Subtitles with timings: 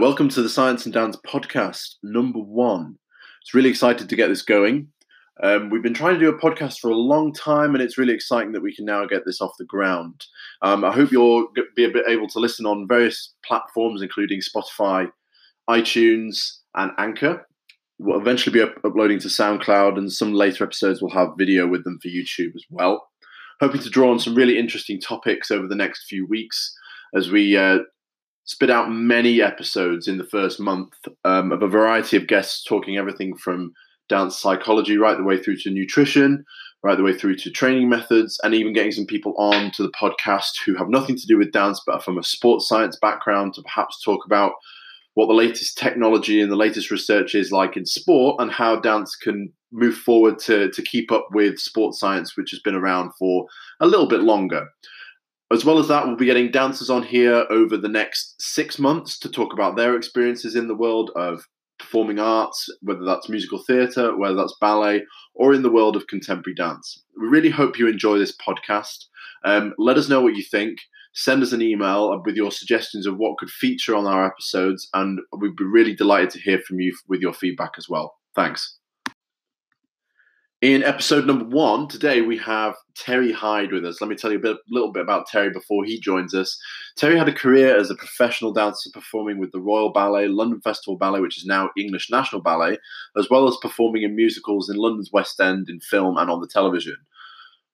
[0.00, 2.96] welcome to the Science and Dance podcast, number one.
[3.42, 4.88] It's really excited to get this going.
[5.42, 8.14] Um, we've been trying to do a podcast for a long time, and it's really
[8.14, 10.24] exciting that we can now get this off the ground.
[10.62, 15.10] Um, I hope you'll be a bit able to listen on various platforms, including Spotify,
[15.68, 16.38] iTunes,
[16.74, 17.46] and Anchor.
[17.98, 21.84] We'll eventually be up- uploading to SoundCloud, and some later episodes will have video with
[21.84, 23.06] them for YouTube as well.
[23.60, 26.74] Hoping to draw on some really interesting topics over the next few weeks
[27.14, 27.80] as we uh,
[28.50, 30.92] spit out many episodes in the first month
[31.24, 33.72] um, of a variety of guests talking everything from
[34.08, 36.44] dance psychology right the way through to nutrition,
[36.82, 39.92] right the way through to training methods, and even getting some people on to the
[39.92, 43.54] podcast who have nothing to do with dance but are from a sports science background
[43.54, 44.54] to perhaps talk about
[45.14, 49.14] what the latest technology and the latest research is like in sport and how dance
[49.14, 53.46] can move forward to, to keep up with sports science, which has been around for
[53.78, 54.66] a little bit longer.
[55.52, 59.18] As well as that, we'll be getting dancers on here over the next six months
[59.18, 61.44] to talk about their experiences in the world of
[61.80, 65.02] performing arts, whether that's musical theatre, whether that's ballet,
[65.34, 67.02] or in the world of contemporary dance.
[67.20, 69.06] We really hope you enjoy this podcast.
[69.44, 70.78] Um, let us know what you think.
[71.14, 75.18] Send us an email with your suggestions of what could feature on our episodes, and
[75.36, 78.14] we'd be really delighted to hear from you with your feedback as well.
[78.36, 78.79] Thanks.
[80.62, 84.02] In episode number one, today we have Terry Hyde with us.
[84.02, 86.60] Let me tell you a bit, little bit about Terry before he joins us.
[86.98, 90.98] Terry had a career as a professional dancer performing with the Royal Ballet, London Festival
[90.98, 92.76] Ballet, which is now English National Ballet,
[93.16, 96.46] as well as performing in musicals in London's West End, in film, and on the
[96.46, 96.96] television.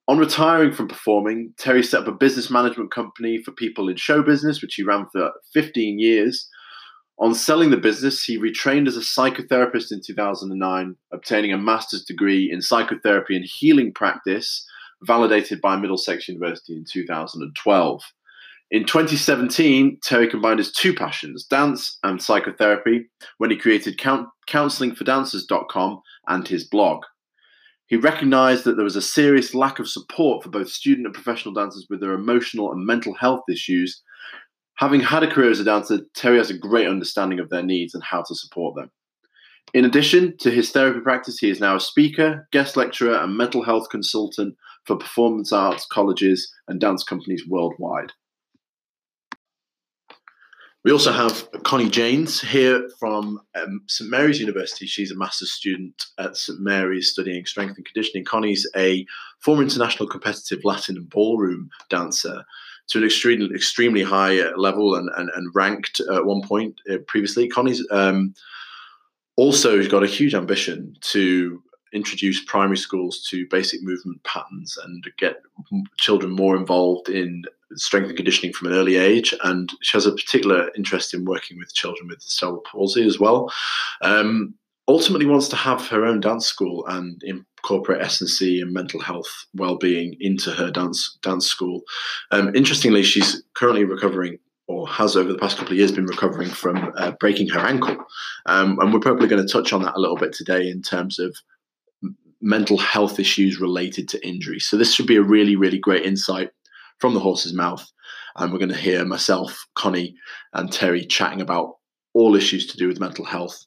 [0.07, 4.23] On retiring from performing, Terry set up a business management company for people in show
[4.23, 6.49] business, which he ran for 15 years.
[7.19, 12.51] On selling the business, he retrained as a psychotherapist in 2009, obtaining a master's degree
[12.53, 14.67] in psychotherapy and healing practice,
[15.03, 18.03] validated by Middlesex University in 2012.
[18.71, 23.07] In 2017, Terry combined his two passions, dance and psychotherapy,
[23.39, 27.05] when he created counselingfordancers.com and his blog.
[27.87, 31.55] He recognized that there was a serious lack of support for both student and professional
[31.55, 34.03] dancers with their emotional and mental health issues
[34.77, 37.95] Having had a career as a dancer, Terry has a great understanding of their needs
[37.95, 38.91] and how to support them.
[39.73, 43.65] In addition to his therapy practice, he is now a speaker, guest lecturer, and mental
[43.65, 44.55] health consultant
[44.85, 48.13] for performance arts colleges and dance companies worldwide.
[50.85, 54.87] We also have Connie Janes here from um, St Mary's University.
[54.87, 58.25] She's a master's student at St Mary's studying strength and conditioning.
[58.25, 59.05] Connie's a
[59.41, 62.45] former international competitive Latin and ballroom dancer
[62.89, 66.99] to an extremely extremely high uh, level and, and, and ranked at one point uh,
[67.07, 67.49] previously.
[67.49, 68.35] Connie's um,
[69.37, 75.41] also got a huge ambition to introduce primary schools to basic movement patterns and get
[75.99, 79.35] children more involved in strength and conditioning from an early age.
[79.43, 83.53] And she has a particular interest in working with children with cerebral palsy as well.
[84.03, 84.55] Um,
[84.89, 90.17] ultimately wants to have her own dance school and incorporate S&C and mental health well-being
[90.21, 91.83] into her dance dance school.
[92.31, 94.39] Um, interestingly, she's currently recovering
[94.69, 97.97] or has over the past couple of years been recovering from uh, breaking her ankle.
[98.47, 101.19] Um, and we're probably going to touch on that a little bit today in terms
[101.19, 101.37] of
[102.41, 104.59] mental health issues related to injury.
[104.59, 106.51] So this should be a really, really great insight
[106.99, 107.87] from the horse's mouth.
[108.37, 110.15] And we're going to hear myself, Connie,
[110.53, 111.77] and Terry chatting about
[112.13, 113.65] all issues to do with mental health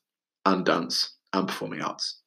[0.50, 2.20] and dance and performing arts.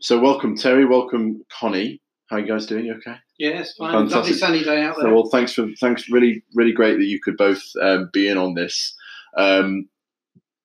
[0.00, 0.84] So, welcome, Terry.
[0.84, 2.00] Welcome, Connie.
[2.28, 2.86] How are you guys doing?
[2.86, 3.16] You okay?
[3.38, 3.92] Yes, fine.
[3.92, 4.16] Fantastic.
[4.16, 5.06] Lovely sunny day out there.
[5.06, 6.10] So, well, thanks for thanks.
[6.10, 8.96] Really, really great that you could both um, be in on this.
[9.36, 9.88] Um,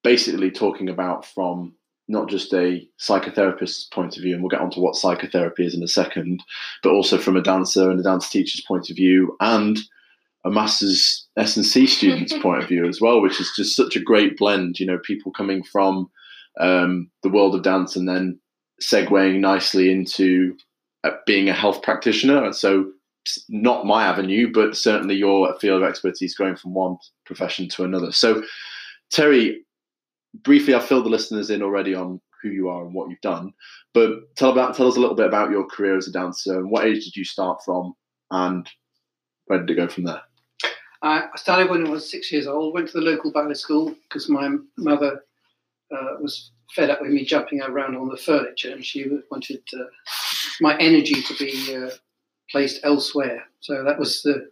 [0.04, 1.76] basically, talking about from
[2.08, 5.84] not just a psychotherapist's point of view, and we'll get onto what psychotherapy is in
[5.84, 6.44] a second,
[6.84, 9.78] but also from a dancer and a dance teacher's point of view, and
[10.44, 14.38] a master's S&C student's point of view as well, which is just such a great
[14.38, 14.80] blend.
[14.80, 16.10] You know, people coming from
[16.60, 18.40] um, the world of dance and then
[18.82, 20.56] segueing nicely into
[21.04, 22.44] uh, being a health practitioner.
[22.44, 22.92] And so,
[23.50, 28.12] not my avenue, but certainly your field of expertise going from one profession to another.
[28.12, 28.44] So,
[29.12, 29.64] Terry,
[30.44, 33.54] briefly, I've filled the listeners in already on who you are and what you've done.
[33.94, 36.72] But tell about tell us a little bit about your career as a dancer and
[36.72, 37.94] what age did you start from,
[38.32, 38.68] and
[39.46, 40.22] where did it go from there?
[41.04, 42.74] I started when I was six years old.
[42.74, 45.24] Went to the local ballet school because my mother
[45.92, 49.86] uh, was fed up with me jumping around on the furniture, and she wanted uh,
[50.62, 51.90] my energy to be uh,
[52.52, 53.44] placed elsewhere.
[53.62, 54.50] So that was the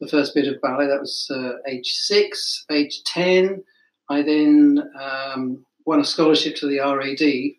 [0.00, 0.86] the first bit of ballet.
[0.86, 3.62] That was uh, age six, age ten.
[4.08, 7.56] I then um, won a scholarship to the RAD.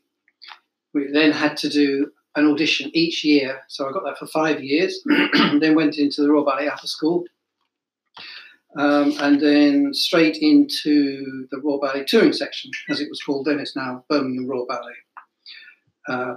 [0.94, 4.64] We then had to do an audition each year, so I got that for five
[4.64, 5.00] years.
[5.06, 7.24] And then went into the Royal Ballet Upper School
[8.78, 13.60] um, and then straight into the Royal Ballet touring section, as it was called then.
[13.60, 14.94] It's now Birmingham Royal Ballet.
[16.08, 16.36] Uh,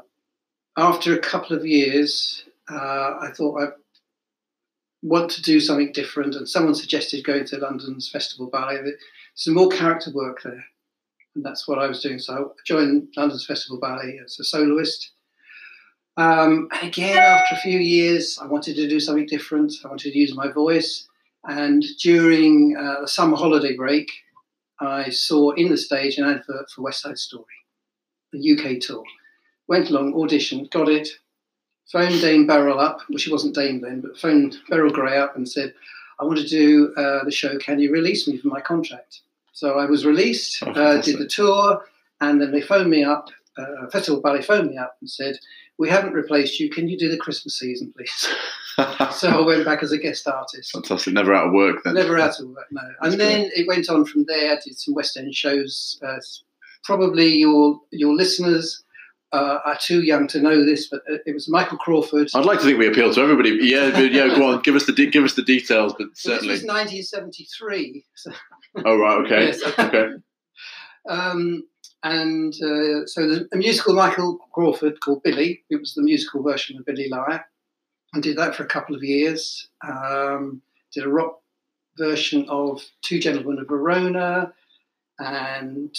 [0.76, 3.66] after a couple of years, uh, I thought I
[5.02, 8.76] want to do something different, and someone suggested going to London's Festival Ballet.
[8.76, 8.94] There's
[9.34, 10.64] some more character work there,
[11.34, 12.19] and that's what I was doing.
[12.19, 15.12] So I joined London's Festival Ballet as a soloist.
[16.16, 19.72] Um, and again, after a few years, I wanted to do something different.
[19.84, 21.08] I wanted to use my voice.
[21.46, 24.11] And during uh, the summer holiday break,
[24.81, 27.44] I saw in the stage an advert for West Side Story,
[28.32, 29.05] the UK tour.
[29.69, 31.08] Went along, auditioned, got it,
[31.91, 33.00] phoned Dame Beryl up.
[33.08, 35.75] Well, she wasn't Dame then, but phoned Beryl Grey up and said,
[36.20, 37.58] I want to do uh, the show.
[37.58, 39.20] Can you release me from my contract?
[39.52, 41.85] So I was released, Oh, uh, did the tour,
[42.20, 43.29] and then they phoned me up.
[43.56, 45.38] Uh, Festival Ballet phoned me up and said,
[45.79, 46.71] "We haven't replaced you.
[46.71, 48.29] Can you do the Christmas season, please?"
[49.12, 50.73] so I went back as a guest artist.
[50.73, 51.15] Fantastic.
[51.15, 51.94] Never out of work then.
[51.94, 52.82] Never out of work, no.
[53.00, 54.53] That's And then it went on from there.
[54.53, 55.99] I did some West End shows.
[56.05, 56.17] Uh,
[56.85, 58.85] probably your your listeners
[59.35, 62.29] uh, are too young to know this, but uh, it was Michael Crawford.
[62.35, 63.59] I'd like to think we appeal to everybody.
[63.59, 64.29] but Yeah, but yeah.
[64.29, 64.62] Go on.
[64.62, 65.94] Give us the de- give us the details.
[65.99, 66.53] But this certainly.
[66.53, 68.05] was 1973.
[68.15, 68.31] So,
[68.85, 69.25] Oh right.
[69.25, 69.47] Okay.
[69.47, 69.62] Yes.
[69.79, 70.06] Okay.
[71.09, 71.65] um,
[72.04, 75.64] and uh, so there's a musical Michael Crawford called Billy.
[75.70, 77.44] It was the musical version of Billy Liar.
[78.14, 79.68] I did that for a couple of years.
[79.82, 80.60] Um,
[80.92, 81.40] did a rock
[81.96, 84.52] version of Two Gentlemen of Verona,
[85.18, 85.96] and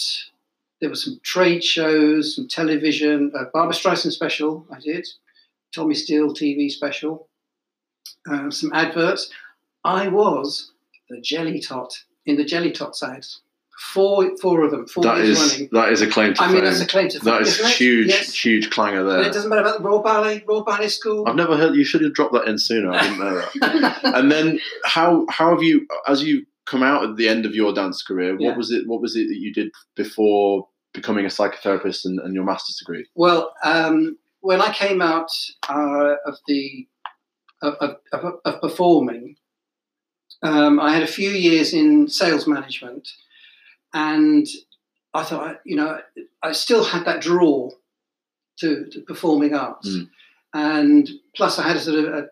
[0.80, 5.08] there were some trade shows, some television, a Barbra Streisand special I did,
[5.74, 7.28] Tommy Steele TV special,
[8.30, 9.30] um, some adverts.
[9.84, 10.70] I was
[11.10, 11.92] the Jelly Tot
[12.26, 13.40] in the Jelly Tots ads.
[13.78, 15.68] Four, four of them, four That years is running.
[15.72, 16.64] that is a claim to I mean, fame.
[16.64, 17.24] that's a claim to fame.
[17.26, 18.32] that is huge, Yes.
[18.32, 19.20] huge clanger And there.
[19.22, 21.28] it doesn't matter about the Royal Ballet, Royal Ballet School.
[21.28, 21.74] I've never heard.
[21.74, 22.90] You should have dropped that in sooner.
[22.92, 24.00] I didn't know that.
[24.14, 27.74] and then how how have you as you come out at the end of your
[27.74, 28.32] dance career?
[28.32, 28.56] What Yeah.
[28.56, 28.86] was it?
[28.86, 33.06] What was it that you did before becoming a psychotherapist and, and your master's degree?
[33.14, 35.28] Well, um, when I came out
[35.68, 36.88] uh, of the
[37.62, 39.36] of, of, of, of performing,
[40.42, 43.08] um, I had a few years in sales management,
[43.96, 44.46] and
[45.14, 45.98] I thought, you know,
[46.42, 47.70] I still had that draw
[48.60, 50.08] to, to performing arts, Mm.
[50.54, 52.28] and plus I had a sort of a,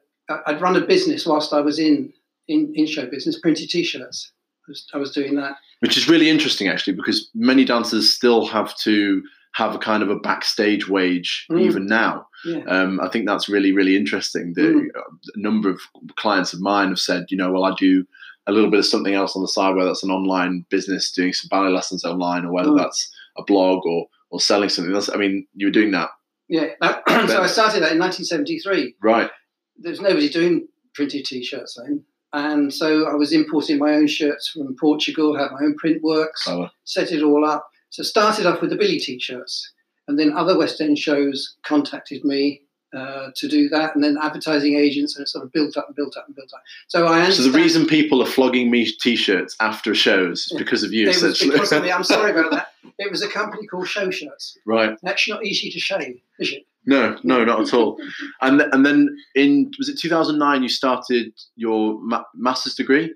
[0.47, 2.13] I'd run a business whilst I was in
[2.49, 4.33] in, in show business, printed T-shirts.
[4.67, 5.57] I was, I was doing that.
[5.81, 9.23] Which is really interesting, actually, because many dancers still have to
[9.55, 11.61] have a kind of a backstage wage Mm.
[11.63, 12.27] even now.
[12.45, 12.65] Yeah.
[12.75, 14.53] Um, I think that's really, really interesting.
[14.55, 14.89] The, Mm.
[15.37, 15.81] A number of
[16.17, 18.05] clients of mine have said, you know, well, I do
[18.47, 21.33] a little bit of something else on the side, whether that's an online business, doing
[21.33, 22.79] some ballet lessons online, or whether Mm.
[22.79, 24.93] that's a blog or or selling something.
[24.93, 26.09] That's, I mean, you were doing that,
[26.49, 26.71] Yeah.
[26.83, 28.97] so I started that in 1973.
[29.01, 29.31] right?
[29.77, 32.05] there's nobody doing printed t-shirts then.
[32.33, 36.49] And so I was importing my own shirts from Portugal, had my own print works,
[36.85, 37.69] set it all up.
[37.91, 39.73] So started off with the Billy t-shirts,
[40.09, 42.63] and then other West End shows contacted me
[42.95, 45.97] uh, to do that, and then advertising agents, and it sort of built up and
[45.97, 46.63] built up and built up.
[46.89, 50.59] So I So the reason people are flogging me t-shirts after shows is Yeah.
[50.59, 51.91] because of you, it was because of me.
[51.93, 52.69] I'm sorry about that.
[52.99, 54.57] It was a company called Show Shirts.
[54.67, 54.97] right?
[55.03, 56.65] That's not easy to shave, is it?
[56.87, 57.99] No, no, not at all.
[58.41, 63.13] And th- and then in was it 2009 you started your ma- master's degree?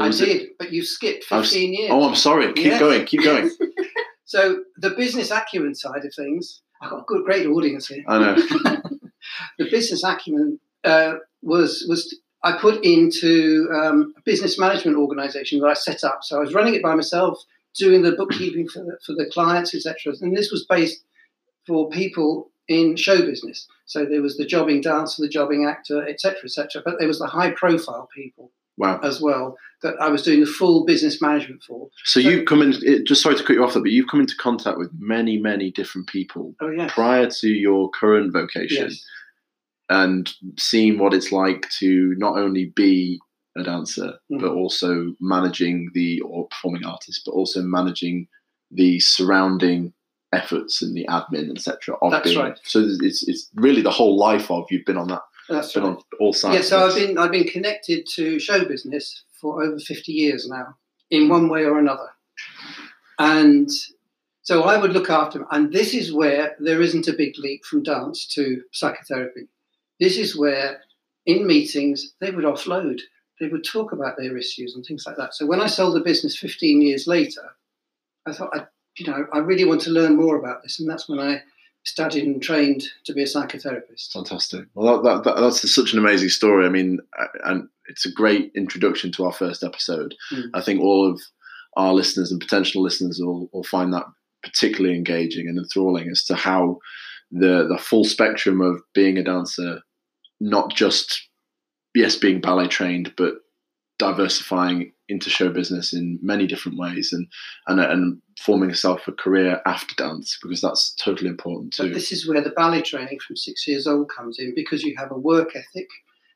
[0.00, 1.90] I was it- did, but you skipped I was- 15 years.
[1.92, 2.52] Oh, I'm sorry.
[2.54, 2.80] Keep Yes.
[2.80, 3.04] going.
[3.06, 3.50] Keep going.
[4.24, 8.04] So the business acumen side of things, I've got a good, great audience here.
[8.06, 8.34] I know.
[9.58, 15.66] the business acumen uh, was was I put into um, a business management organisation that
[15.66, 16.20] I set up.
[16.22, 17.42] So I was running it by myself,
[17.74, 20.14] doing the bookkeeping for the, for the clients, etc.
[20.20, 21.02] And this was based
[21.66, 23.66] for people in show business.
[23.86, 26.82] So there was the jobbing dancer, the jobbing actor, etc., etc.
[26.84, 29.00] But there was the high profile people Wow.
[29.02, 31.88] as well that I was doing the full business management for.
[32.04, 32.72] So you've come in.
[33.04, 35.70] Just sorry to cut you off there, but you've come into contact with many, many
[35.70, 36.88] different people Oh yeah.
[36.88, 39.04] prior to your current vocation, Yes.
[39.88, 43.20] and seen what it's like to not only be
[43.56, 44.40] a dancer, Mhm.
[44.40, 48.28] but also managing the or performing artist, but also managing
[48.70, 49.92] the surrounding
[50.32, 51.96] efforts and the admin, etc.
[52.10, 52.58] That's being, right.
[52.64, 55.84] So it's it's really the whole life of you've been on that, That's right.
[55.84, 56.54] on all sides.
[56.56, 60.76] Yeah, so I've been I've been connected to show business for over fifty years now,
[61.10, 62.08] in one way or another,
[63.18, 63.70] and
[64.42, 65.48] so I would look after them.
[65.50, 69.48] And this is where there isn't a big leap from dance to psychotherapy.
[70.00, 70.80] This is where,
[71.26, 73.00] in meetings, they would offload.
[73.40, 75.34] They would talk about their issues and things like that.
[75.34, 77.42] So when I sold the business fifteen years later,
[78.26, 78.66] I thought, I,
[78.98, 81.42] you know, I really want to learn more about this, and that's when I
[81.84, 84.12] studied and trained to be a psychotherapist.
[84.12, 84.66] Fantastic.
[84.74, 86.66] Well, that, that, that, that's such an amazing story.
[86.66, 90.14] I mean, uh, and it's a great introduction to our first episode.
[90.32, 90.50] Mm.
[90.54, 91.20] I think all of
[91.76, 94.04] our listeners and potential listeners will, will find that
[94.42, 96.78] particularly engaging and enthralling as to how
[97.30, 99.80] the the full spectrum of being a dancer,
[100.40, 101.28] not just
[101.94, 103.34] yes being ballet trained, but
[103.98, 107.26] diversifying into show business in many different ways and
[107.66, 111.84] and and forming yourself a career after dance because that's totally important too.
[111.84, 114.94] But this is where the ballet training from six years old comes in because you
[114.96, 115.88] have a work ethic,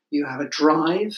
[0.09, 1.15] you have a drive,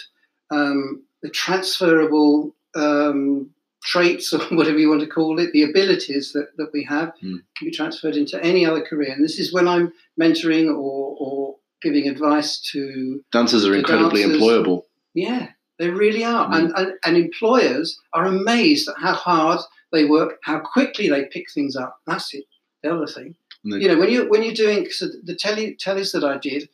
[0.52, 3.50] um, the transferable um,
[3.84, 7.40] traits or whatever you want to call it, the abilities that, that we have Mm.
[7.58, 9.14] can be transferred into any other career.
[9.14, 14.22] And this is when I'm mentoring or, or giving advice to Dancers are the incredibly
[14.24, 14.82] dancers- employable.
[15.14, 16.48] Yeah, they really are.
[16.50, 16.56] Mm.
[16.56, 19.60] And, and, and employers are amazed at how hard
[19.92, 22.00] they work, how quickly they pick things up.
[22.08, 22.46] That's it.
[22.84, 23.36] The other thing.
[23.64, 26.70] They- You know, when you when you're doing so the telly tellies that I did,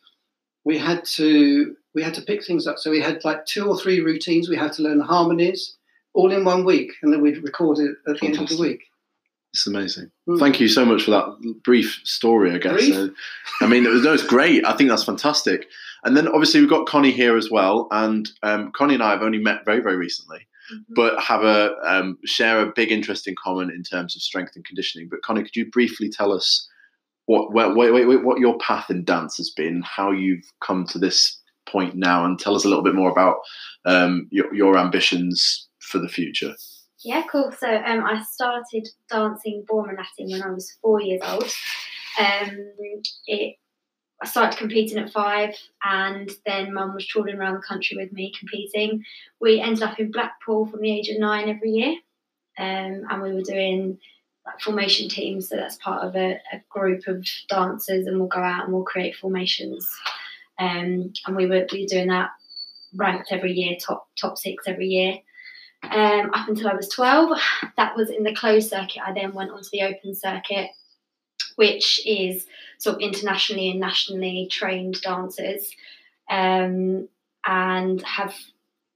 [0.64, 2.78] we had to we had to pick things up.
[2.78, 4.48] So we had like two or three routines.
[4.48, 5.76] We had to learn the harmonies
[6.14, 8.82] all in one week, and then we'd record it at the end of the week.
[9.54, 10.10] It's amazing.
[10.28, 10.38] Mm.
[10.38, 12.52] Thank you so much for that brief story.
[12.52, 12.72] I guess.
[12.72, 13.10] Brief?
[13.60, 14.64] I mean, it was, no, it's great.
[14.66, 15.68] I think that's fantastic.
[16.04, 19.22] And then obviously we've got Connie here as well, and um, Connie and I have
[19.22, 20.46] only met very very recently,
[20.96, 24.64] but have a um, share a big interest in common in terms of strength and
[24.64, 25.08] conditioning.
[25.08, 26.68] But Connie, could you briefly tell us
[27.26, 30.86] what wait, wait, wait, wait, what your path in dance has been, how you've come
[30.88, 33.36] to this point now, and tell us a little bit more about
[33.84, 36.54] um, your, your ambitions for the future.
[37.04, 37.52] Yeah, cool.
[37.58, 41.50] So um, I started dancing ballroom and Latin when I was four years old.
[42.20, 42.72] Um,
[43.26, 43.56] it,
[44.22, 48.32] I started competing at five, and then Mum was travelling around the country with me
[48.38, 49.04] competing.
[49.40, 51.96] We ended up in Blackpool from the age of nine every year,
[52.58, 53.98] um, and we were doing
[54.46, 55.48] like formation teams.
[55.48, 58.84] So that's part of a, a group of dancers, and we'll go out and we'll
[58.84, 59.88] create formations.
[60.58, 62.30] Um, and we were we were doing that
[62.94, 65.18] ranked every year, top top six every year
[65.90, 67.38] um, up until I was 12.
[67.76, 69.02] That was in the closed circuit.
[69.04, 70.70] I then went onto the open circuit,
[71.56, 72.46] which is
[72.78, 75.74] sort of internationally and nationally trained dancers,
[76.30, 77.08] um,
[77.46, 78.34] and have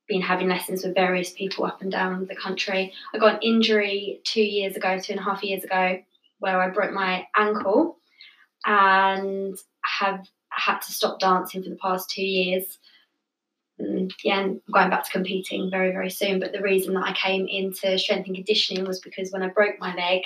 [0.08, 2.92] been having lessons with various people up and down the country.
[3.12, 5.98] I got an injury two years ago, two and a half years ago,
[6.38, 7.98] where I broke my ankle
[8.64, 12.78] and have had to stop dancing for the past two years
[13.78, 16.40] and yeah, I'm going back to competing very, very soon.
[16.40, 19.78] But the reason that I came into strength and conditioning was because when I broke
[19.78, 20.22] my leg,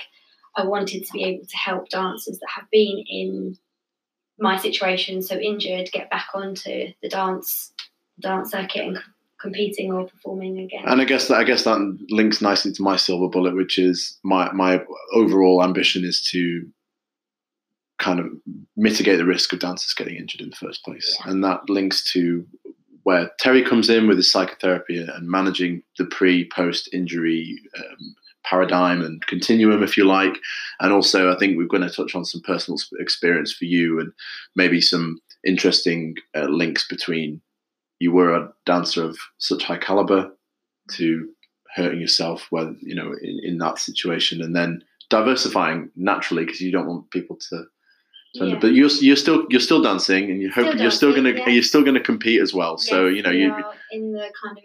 [0.56, 3.56] I wanted to be able to help dancers that have been in
[4.38, 7.72] my situation, so injured, get back onto the dance
[8.20, 8.98] dance circuit and
[9.40, 10.82] competing or performing again.
[10.86, 11.78] And I guess that I guess that
[12.10, 14.82] links nicely to my silver bullet, which is my my
[15.14, 16.66] overall ambition is to
[17.98, 18.26] kind of
[18.76, 21.30] mitigate the risk of dancers getting injured in the first place, Yeah.
[21.32, 22.46] and that links to
[23.02, 29.02] where Terry comes in with his psychotherapy and managing the pre post injury um, paradigm
[29.02, 30.38] and continuum, if you like.
[30.80, 34.12] And also, I think we're going to touch on some personal experience for you and
[34.56, 37.40] maybe some interesting uh, links between
[37.98, 40.30] you were a dancer of such high caliber
[40.92, 41.28] to
[41.76, 46.72] hurting yourself when you know in, in that situation and then diversifying naturally because you
[46.72, 47.64] don't want people to
[48.34, 48.56] Yeah.
[48.60, 51.48] but you're you're still you're still dancing and you hope you're still gonna yeah.
[51.48, 54.58] you're still gonna compete as well so you know we you are in the kind
[54.58, 54.64] of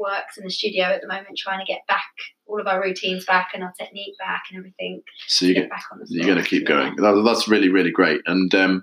[0.00, 2.10] works in the studio at the moment, trying to get back
[2.50, 5.02] all of our routines back and our technique back and everything.
[5.26, 6.96] so you get get back on the you're gonna keep going.
[6.96, 8.20] That, that's really really great.
[8.26, 8.82] And um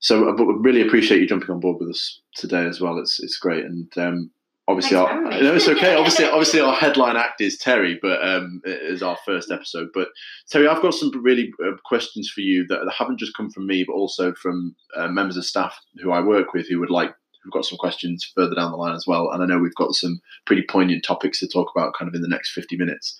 [0.00, 2.98] so uh, but we really appreciate you jumping on board with us today as well.
[2.98, 3.64] It's it's great.
[3.64, 4.30] And um
[4.66, 5.94] obviously Thanks our, no, it's okay.
[5.96, 9.88] Obviously obviously our headline act is terry but um it is our first episode.
[9.94, 10.08] But
[10.50, 13.84] terry i've got some really uh, questions for you that haven't just come from me
[13.84, 17.52] but also from uh, members of staff who i work with who would like who've
[17.52, 20.20] got some questions further down the line as well and i know we've got some
[20.46, 23.16] pretty poignant topics to talk about kind of in the next 50 minutes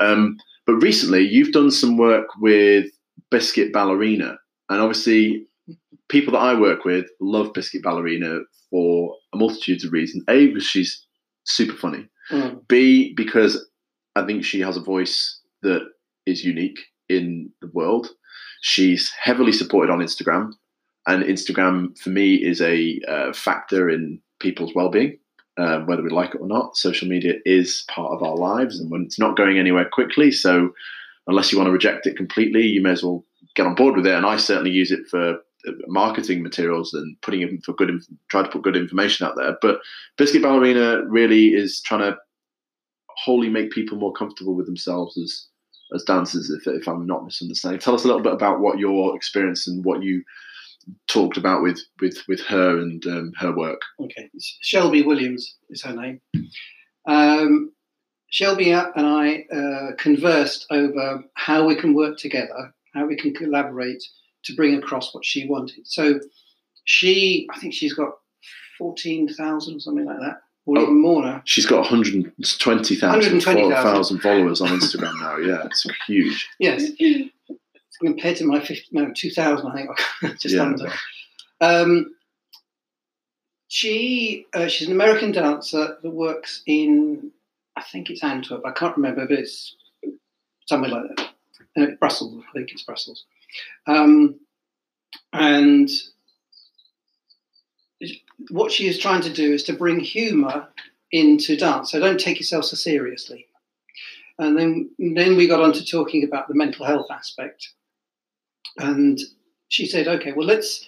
[0.00, 2.86] um but recently you've done some work with
[3.30, 5.46] biscuit ballerina and obviously
[6.08, 10.24] people that I work with love Biscuit Ballerina for a multitude of reasons.
[10.28, 11.04] A, because she's
[11.44, 12.08] super funny.
[12.30, 12.66] Mm.
[12.68, 13.68] B, because
[14.14, 15.82] I think she has a voice that
[16.26, 18.08] is unique in the world.
[18.62, 20.52] She's heavily supported on Instagram,
[21.06, 25.18] and Instagram for me is a uh, factor in people's well-being.
[25.58, 28.90] Uh, whether we like it or not, social media is part of our lives, and
[28.90, 30.70] when it's not going anywhere quickly, so
[31.26, 34.06] unless you want to reject it completely, you may as well get on board with
[34.06, 34.14] it.
[34.14, 35.34] And I certainly use it for
[35.66, 37.90] uh, marketing materials and putting in for good,
[38.30, 39.56] try to put good information out there.
[39.62, 39.78] But
[40.18, 42.18] Biscuit Ballerina really is trying to
[43.08, 45.46] wholly make people more comfortable with themselves as
[45.94, 46.50] as dancers.
[46.50, 49.84] If, if I'm not misunderstanding, tell us a little bit about what your experience and
[49.84, 50.22] what you
[51.08, 53.80] talked about with with with her and um, her work.
[54.00, 54.28] Okay,
[54.62, 56.20] Shelby Williams is her name.
[57.06, 57.72] Um,
[58.30, 64.02] Shelby and I uh, conversed over how we can work together, how we can collaborate
[64.44, 65.86] to bring across what she wanted.
[65.86, 66.20] So
[66.84, 68.10] she, I think she's got
[68.78, 71.42] 14,000 or something like that, or oh, even more now.
[71.44, 75.36] She's got 120,000 120, followers on Instagram now.
[75.38, 76.48] Yeah, it's huge.
[76.58, 76.90] Yes.
[78.00, 80.62] Compared to my 50, no, 2,000, I think, just yeah.
[80.62, 80.92] under.
[81.60, 82.14] Um,
[83.68, 87.32] she, uh, she's an American dancer that works in
[87.76, 88.64] I think it's Antwerp.
[88.64, 89.76] I can't remember, but it's
[90.64, 91.28] somewhere like that.
[91.76, 93.24] Uh, Brussels, I think it's Brussels.
[93.86, 94.40] Um,
[95.32, 95.90] and
[98.48, 100.68] what she is trying to do is to bring humour
[101.12, 101.92] into dance.
[101.92, 103.46] So don't take yourself so seriously.
[104.38, 107.72] And then, then we got on to talking about the mental health aspect.
[108.78, 109.18] And
[109.68, 110.86] she said, okay, well, let's,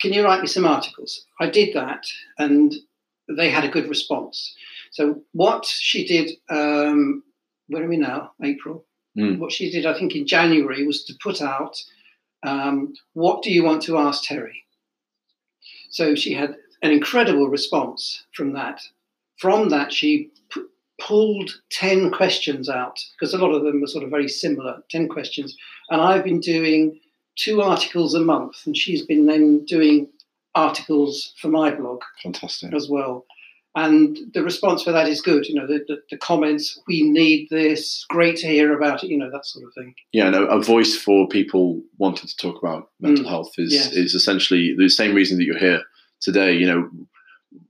[0.00, 1.26] can you write me some articles?
[1.40, 2.06] I did that,
[2.38, 2.74] and
[3.28, 4.54] they had a good response.
[4.90, 7.22] So what she did, um,
[7.68, 8.32] where are we now?
[8.42, 8.84] April.
[9.16, 9.38] Mm.
[9.38, 11.76] What she did, I think, in January was to put out,
[12.42, 14.64] um, "What do you want to ask Terry?"
[15.90, 18.80] So she had an incredible response from that.
[19.38, 20.62] From that, she p-
[21.00, 25.08] pulled 10 questions out because a lot of them were sort of very similar 10
[25.08, 25.56] questions.
[25.90, 27.00] And I've been doing
[27.38, 30.08] two articles a month, and she's been then doing
[30.54, 32.02] articles for my blog.
[32.22, 32.74] Fantastic.
[32.74, 33.26] As well
[33.78, 35.46] and the response for that is good.
[35.46, 39.16] You know, the, the, the, comments, we need this, great to hear about it, you
[39.16, 39.94] know, that sort of thing.
[40.12, 43.92] Yeah, no, a voice for people wanting to talk about mental mm, health is, yes.
[43.92, 45.82] is essentially the same reason that you're here
[46.20, 46.54] today.
[46.54, 46.90] You know,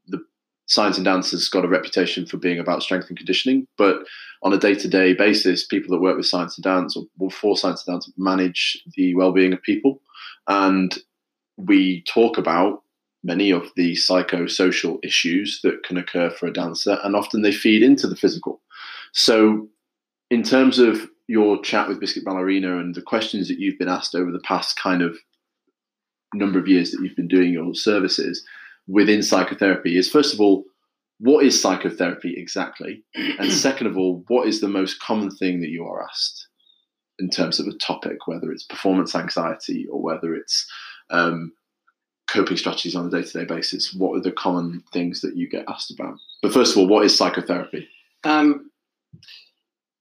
[0.06, 0.24] the
[0.68, 4.04] science and dance has got a reputation for being about strength and conditioning, but
[4.42, 7.94] on a day-to-day basis, people that work with science and dance or for science and
[7.94, 10.00] dance manage the well-being of people,
[10.46, 10.98] and
[11.56, 12.82] we talk about
[13.24, 17.82] many of the psychosocial issues that can occur for a dancer, and often they feed
[17.82, 18.60] into the physical.
[19.12, 19.68] So,
[20.30, 24.14] in terms of your chat with Biscuit Ballerina and the questions that you've been asked
[24.14, 25.18] over the past kind of
[26.34, 28.44] number of years that you've been doing your services
[28.88, 30.64] within psychotherapy, is first of all,
[31.20, 33.04] what is psychotherapy exactly?
[33.14, 36.48] And second of all, what is the most common thing that you are asked
[37.18, 40.70] in terms of a topic, whether it's performance anxiety or whether it's
[41.10, 41.52] um,
[42.28, 45.48] coping strategies on a day to day basis, what are the common things that you
[45.48, 46.16] get asked about?
[46.42, 47.88] But first of all, what is psychotherapy?
[48.24, 48.70] Um,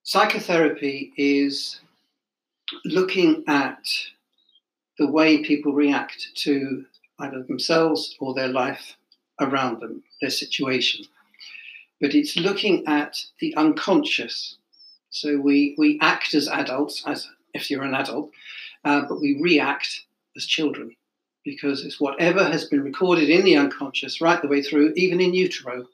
[0.04, 1.80] psychotherapy is
[2.86, 3.84] looking at
[5.00, 6.86] the way people react to
[7.20, 8.96] either themselves or their life
[9.40, 11.06] around them, their situation.
[12.00, 14.58] But it's looking at the unconscious.
[15.10, 18.32] So we, we act as adults, as if you're an adult,
[18.86, 20.96] uh, but we react as children
[21.44, 25.34] because it's whatever has been recorded in the unconscious right the way through, even in
[25.34, 25.86] utero,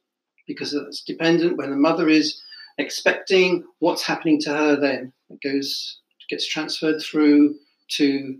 [0.48, 2.42] because it's dependent when the mother is
[2.80, 5.14] expecting what's happening to her then.
[5.30, 7.56] It goes, gets transferred through
[7.92, 8.38] to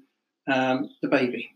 [0.52, 1.53] um, the baby.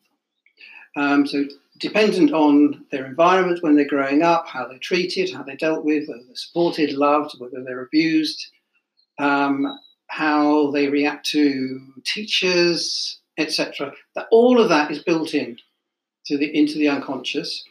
[0.97, 1.45] Um, so
[1.79, 6.07] dependent on their environment when they're growing up, how they're treated, how they're dealt with,
[6.07, 8.47] whether they're supported, loved, whether they're abused,
[9.19, 13.93] um, how they react to teachers, etc.
[14.15, 15.57] That all of that is built in
[16.25, 17.63] to the into the unconscious,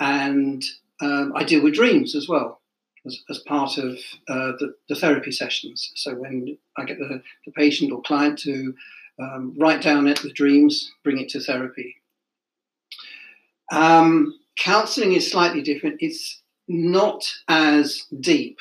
[0.00, 0.62] and
[1.00, 2.60] um, I deal with dreams as well
[3.06, 3.94] as, as part of
[4.28, 5.92] uh, the, the, therapy sessions.
[5.94, 8.74] So when I get the, the patient or client to
[9.20, 11.96] um, write down it, the dreams, bring it to therapy.
[13.72, 15.96] Um, counseling is slightly different.
[16.00, 18.58] It's not as deep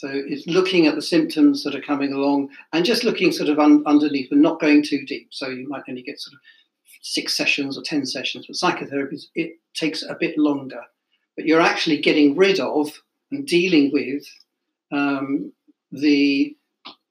[0.00, 3.58] so it's looking at the symptoms that are coming along and just looking sort of
[3.58, 5.28] un- underneath and not going too deep.
[5.30, 6.40] So you might only get sort of
[7.02, 10.80] six sessions or 10 sessions, but psychotherapy, it takes a bit longer.
[11.36, 12.90] But you're actually getting rid of
[13.30, 14.24] and dealing with
[14.90, 15.52] um,
[15.92, 16.56] the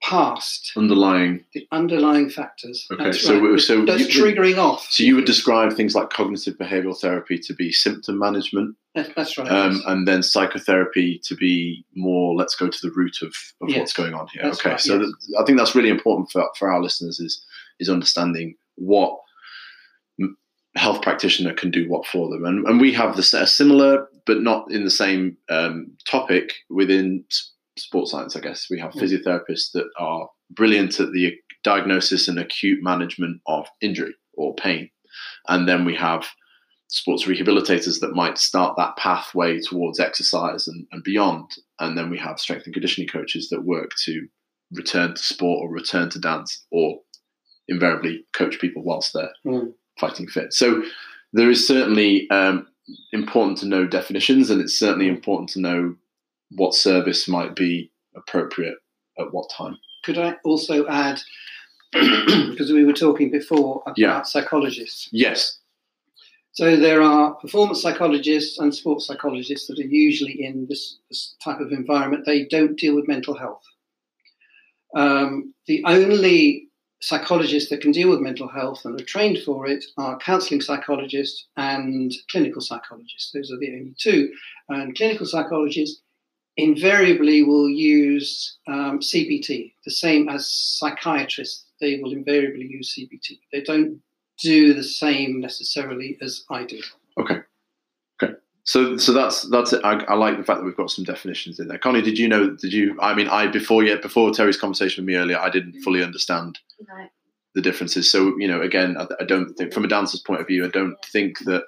[0.02, 3.60] past underlying the underlying factors okay that's so right.
[3.60, 7.70] so that's triggering off so you would describe things like cognitive behavioral therapy to be
[7.70, 9.82] symptom management that's right um, yes.
[9.86, 13.78] and then psychotherapy to be more let's go to the root of, of yes.
[13.78, 15.10] what's going on here that's okay right, so yes.
[15.38, 17.44] i think that's really important for, for our listeners is
[17.78, 19.18] is understanding what
[20.76, 24.40] health practitioner can do what for them and, and we have the a similar but
[24.40, 27.24] not in the same um, topic within
[27.80, 28.66] sports science, I guess.
[28.70, 34.54] We have physiotherapists that are brilliant at the diagnosis and acute management of injury or
[34.54, 34.90] pain.
[35.48, 36.26] And then we have
[36.88, 41.50] sports rehabilitators that might start that pathway towards exercise and, and beyond.
[41.78, 44.26] And then we have strength and conditioning coaches that work to
[44.72, 46.98] return to sport or return to dance or
[47.68, 49.72] invariably coach people whilst they're mm.
[49.98, 50.52] fighting fit.
[50.52, 50.82] So
[51.32, 52.66] there is certainly um,
[53.12, 55.94] important to know definitions, and it's certainly important to know
[56.50, 58.76] what service might be appropriate
[59.18, 59.76] at what time.
[60.04, 61.20] Could I also add,
[61.92, 64.22] because we were talking before about Yeah.
[64.22, 65.08] psychologists.
[65.12, 65.58] Yes.
[66.52, 71.60] So there are performance psychologists and sports psychologists that are usually in this, this type
[71.60, 72.26] of environment.
[72.26, 73.62] They don't deal with mental health.
[74.96, 76.66] Um, the only
[77.00, 81.46] psychologists that can deal with mental health and are trained for it are counselling psychologists
[81.56, 83.30] and clinical psychologists.
[83.32, 84.30] Those are the only two.
[84.68, 86.02] And clinical psychologists
[86.62, 91.66] invariably will use um, CBT, the same as psychiatrists.
[91.80, 93.38] They will invariably use CBT.
[93.52, 94.00] They don't
[94.42, 96.80] do the same necessarily as I do.
[97.18, 97.38] Okay.
[98.22, 98.34] Okay.
[98.64, 99.84] So, so that's that's it.
[99.84, 101.78] I, I like the fact that we've got some definitions in there.
[101.78, 102.50] Connie, did you know?
[102.50, 102.96] Did you?
[103.00, 106.58] I mean, I before yet before Terry's conversation with me earlier, I didn't fully understand
[106.80, 107.06] No.
[107.54, 108.10] the differences.
[108.10, 110.68] So, you know, again, I, I don't think from a dancer's point of view, I
[110.68, 111.64] don't think that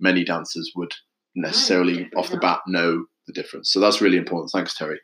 [0.00, 0.92] many dancers would
[1.34, 3.72] necessarily definitely off the bat know the difference.
[3.72, 4.50] So that's really important.
[4.50, 5.00] Thanks, Terry.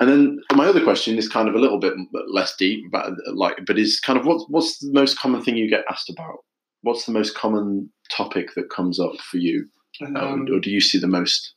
[0.00, 1.94] And then my other question is kind of a little bit
[2.28, 5.68] less deep, but like, but is kind of what what's the most common thing you
[5.68, 6.44] get asked about?
[6.82, 9.68] What's the most common topic that comes up for you,
[10.00, 11.54] Um, or, or do you see the most?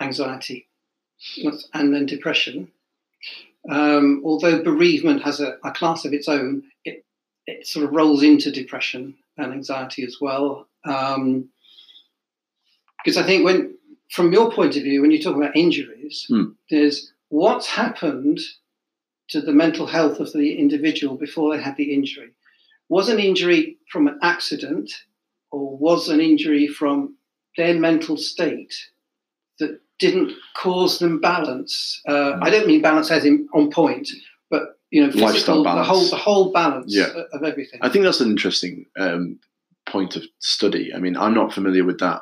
[0.00, 0.68] anxiety
[1.72, 2.70] and then depression.
[3.70, 7.04] Um, although bereavement has a, a class of its own, it,
[7.46, 10.68] it sort of rolls into depression and anxiety as well.
[10.84, 11.48] Um,
[13.04, 13.75] because I think when,
[14.10, 16.50] from your point of view, when you talk about injuries, Hmm.
[16.70, 18.40] there's what's happened
[19.28, 22.30] to the mental health of the individual before they had the injury.
[22.88, 24.90] Was an injury from an accident,
[25.50, 27.16] or was an injury from
[27.56, 28.74] their mental state
[29.58, 32.00] that didn't cause them balance?
[32.06, 34.08] Uh, I don't mean balance as in on point,
[34.50, 37.08] but you know, Lifestyle physical, the whole the whole balance Yeah.
[37.08, 37.80] of- of everything.
[37.82, 39.40] I think that's an interesting um,
[39.86, 40.94] point of study.
[40.94, 42.20] I mean, I'm not familiar with that,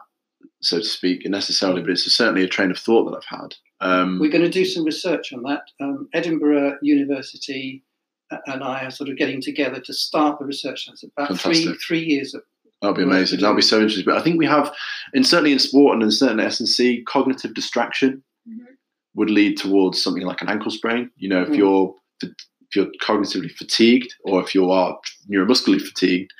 [0.64, 3.54] so to speak, necessarily, but it's certainly a train of thought that I've had.
[3.80, 5.62] Um, We're going to do some research on that.
[5.80, 7.82] Um, Edinburgh University
[8.30, 10.86] uh, and I are sort of getting together to start the research.
[10.86, 11.82] That's about three Fantastic.
[11.82, 12.42] three years of
[12.80, 13.40] That'll be amazing.
[13.40, 14.04] That'll be so interesting.
[14.04, 14.70] But I think we have,
[15.14, 18.66] and certainly in sport and in certain S and C, cognitive distraction Mhm.
[19.14, 21.10] would lead towards something like an ankle sprain.
[21.16, 21.56] You know, if Mm.
[21.58, 24.98] you're if you're cognitively fatigued or if you are
[25.30, 26.30] neuromuscularly fatigued,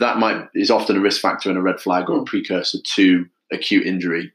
[0.00, 2.26] that might is often a risk factor and a red flag or a Mm.
[2.26, 4.32] precursor to acute injury.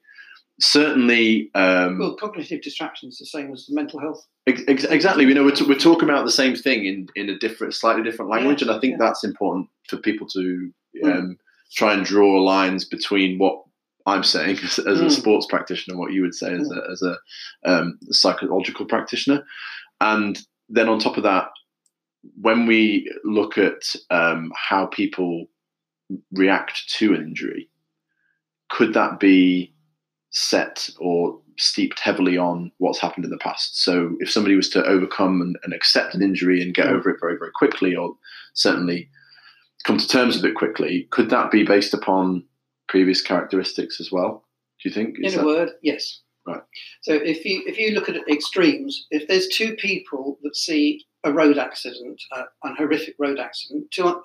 [0.62, 4.26] Certainly, um, well, cognitive distraction is the same as the mental health.
[4.46, 5.26] Ex- ex- exactly.
[5.26, 8.04] You know, we're, t- we're talking about the same thing in, in a different, slightly
[8.04, 8.98] different language, Yeah, and I think yeah.
[9.06, 10.72] that's important for people to
[11.04, 11.12] Mm.
[11.12, 11.38] um,
[11.74, 13.64] try and draw lines between what
[14.06, 15.12] I'm saying as, as a Mm.
[15.12, 17.18] sports practitioner, and what you would say as a, as a
[17.66, 19.44] um, psychological practitioner,
[20.00, 21.48] and then on top of that,
[22.40, 25.48] when we look at um, how people
[26.32, 27.70] react to an injury,
[28.76, 29.72] could that be
[30.32, 33.84] set or steeped heavily on what's happened in the past?
[33.84, 36.94] So, if somebody was to overcome and, and accept an injury and get Mm.
[36.96, 38.16] over it very, very quickly, or
[38.56, 39.10] certainly
[39.86, 42.44] come to terms with it quickly, could that be based upon
[42.88, 44.44] previous characteristics as well?
[44.82, 45.18] Do you think?
[45.22, 46.22] Is In a that- word, yes.
[46.46, 46.64] Right.
[47.04, 51.32] So if you if you look at extremes, if there's two people that see a
[51.32, 54.22] road accident, uh, an horrific road accident, two,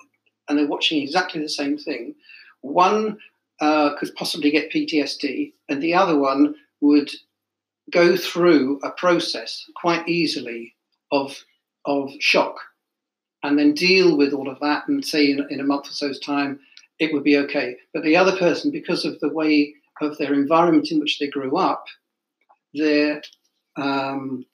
[0.47, 2.15] and they're watching exactly the same thing,
[2.61, 3.17] one
[3.61, 7.11] uh, could possibly get PTSD, and the other one would
[7.91, 10.75] go through a process quite easily
[11.11, 11.43] of
[11.85, 12.55] of shock,
[13.43, 16.19] and then deal with all of that, and say in, in a month or so's
[16.19, 16.59] time
[16.99, 17.77] it would be okay.
[17.93, 21.57] But the other person, because of the way of their environment in which they grew
[21.57, 21.85] up,
[22.73, 23.21] there
[23.77, 24.45] um,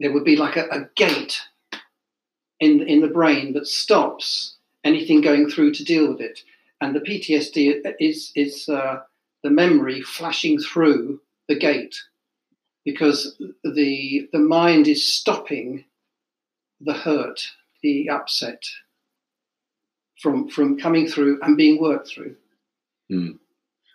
[0.00, 1.40] there would be like a, a gate
[2.60, 6.40] in in the brain that stops anything going through to deal with it,
[6.80, 9.00] and the PTSD is is uh,
[9.42, 11.96] the memory flashing through the gate
[12.84, 15.84] because the the mind is stopping
[16.80, 17.40] the hurt,
[17.82, 18.62] the upset
[20.20, 22.36] from from coming through and being worked through.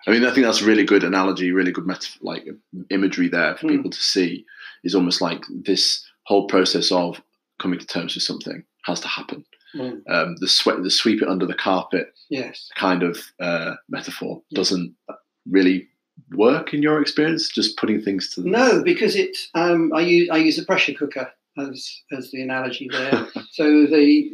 [0.07, 2.45] I mean, I think that's a really good analogy, really good metaphor, like
[2.89, 3.77] imagery there for Mm.
[3.77, 4.45] people to see.
[4.83, 7.21] Is almost like this whole process of
[7.59, 9.45] coming to terms with something has to happen.
[9.79, 12.69] Um, the sweat, the sweep it under the carpet Yes.
[12.75, 14.57] kind of uh, metaphor Yeah.
[14.57, 14.95] doesn't
[15.49, 15.87] really
[16.31, 17.49] work in your experience.
[17.49, 19.35] Just putting things to the No, because it.
[19.55, 23.27] Um, I use I use a pressure cooker as as the analogy there.
[23.51, 24.31] so the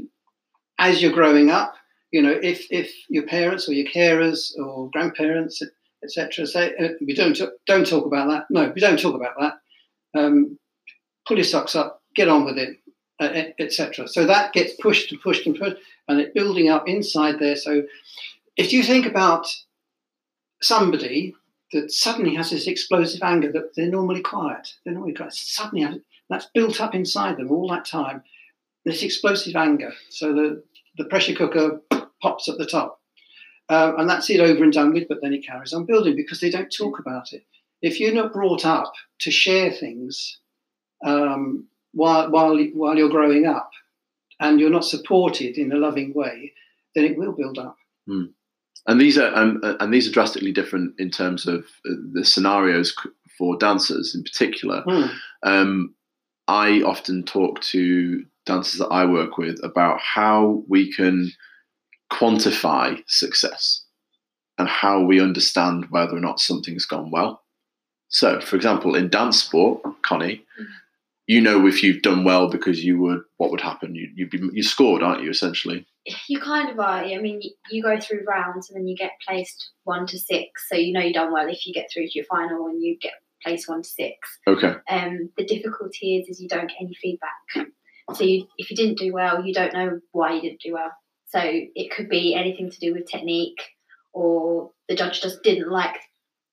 [0.77, 1.73] as you're growing up,
[2.11, 5.61] you know, if if your parents or your carers or grandparents,
[6.03, 8.43] etc., say uh, we don't talk, don't talk about that.
[8.49, 9.53] No, we don't talk about that.
[10.19, 10.57] Um,
[11.27, 12.77] pull your socks up, get on with it.
[13.19, 14.07] Uh, etc.
[14.07, 15.77] So that gets pushed and pushed and pushed,
[16.07, 17.55] and it building up inside there.
[17.55, 17.83] So
[18.55, 19.47] if you think about
[20.61, 21.33] somebody
[21.71, 26.47] that suddenly has this explosive anger that they're normally quiet, they're normally quiet, suddenly that's
[26.53, 28.23] built up inside them all that time.
[28.85, 29.93] This explosive anger.
[30.09, 30.63] So the
[30.97, 31.81] the pressure cooker
[32.21, 32.99] pops at the top.
[33.69, 36.39] Um, and that's it over and done with, but then it carries on building because
[36.39, 37.45] they don't talk about it.
[37.81, 40.39] If you're not brought up to share things
[41.05, 41.67] um,
[41.99, 43.69] while, while, while you're growing up
[44.39, 46.53] and you're not supported in a loving way,
[46.95, 47.75] then it will build up.
[48.07, 48.25] Hmm.
[48.87, 52.95] And these are um, and these are drastically different in terms of uh, the scenarios
[53.37, 54.81] for dancers in particular.
[54.87, 55.05] Hmm.
[55.43, 55.95] Um,
[56.47, 61.29] I often talk to dancers that I work with about how we can
[62.11, 63.83] quantify success
[64.57, 67.43] and how we understand whether or not something's gone well.
[68.07, 70.43] So, for example, in dance sport, Connie,
[71.29, 73.93] you know if you've done well because you would what would happen?
[73.93, 75.29] You you'd be you scored, aren't you?
[75.29, 75.85] Essentially,
[76.27, 77.03] You kind of are.
[77.03, 77.39] I mean,
[77.69, 81.01] you, go through rounds and then you get placed one to six, so you know
[81.01, 83.13] you've done well if you get through to your final and you get
[83.43, 84.17] placed one to six.
[84.47, 84.73] okay.
[84.89, 87.69] Um, the difficulty is, is you don't get any feedback.
[88.15, 90.91] So you, if you didn't do well, you don't know why you didn't do well.
[91.27, 93.61] So it could be anything to do with technique,
[94.13, 95.95] or the judge just didn't like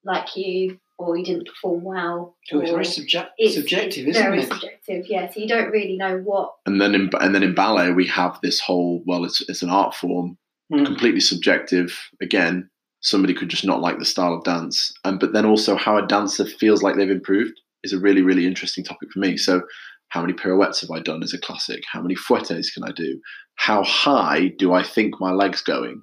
[0.05, 2.37] like you, or you didn't perform well.
[2.53, 4.47] Oh, it's very subject, it's- subjective, it's isn't very it?
[4.49, 5.31] Very subjective, yeah.
[5.31, 6.53] So you don't really know what.
[6.67, 9.71] And then in and then in ballet we have this whole well, it's it's an
[9.71, 10.39] art form,
[10.73, 10.85] Hmm.
[10.85, 11.97] completely subjective.
[12.21, 12.69] Again,
[13.01, 16.07] somebody could just not like the style of dance, and but then also how a
[16.07, 17.55] dancer feels like they've improved
[17.85, 19.37] is a really really interesting topic for me.
[19.37, 19.63] So,
[20.09, 21.83] how many pirouettes have I done as a classic?
[21.93, 23.21] How many fouettes can I do?
[23.57, 26.03] How high do I think my legs going?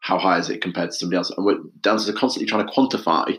[0.00, 1.30] How high is it compared to somebody else?
[1.36, 3.36] And dancers are constantly trying to quantify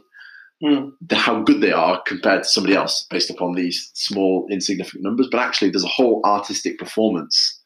[0.60, 5.28] The, how good they are compared to somebody else based upon these small insignificant numbers.
[5.32, 7.62] But actually, there's a whole artistic performance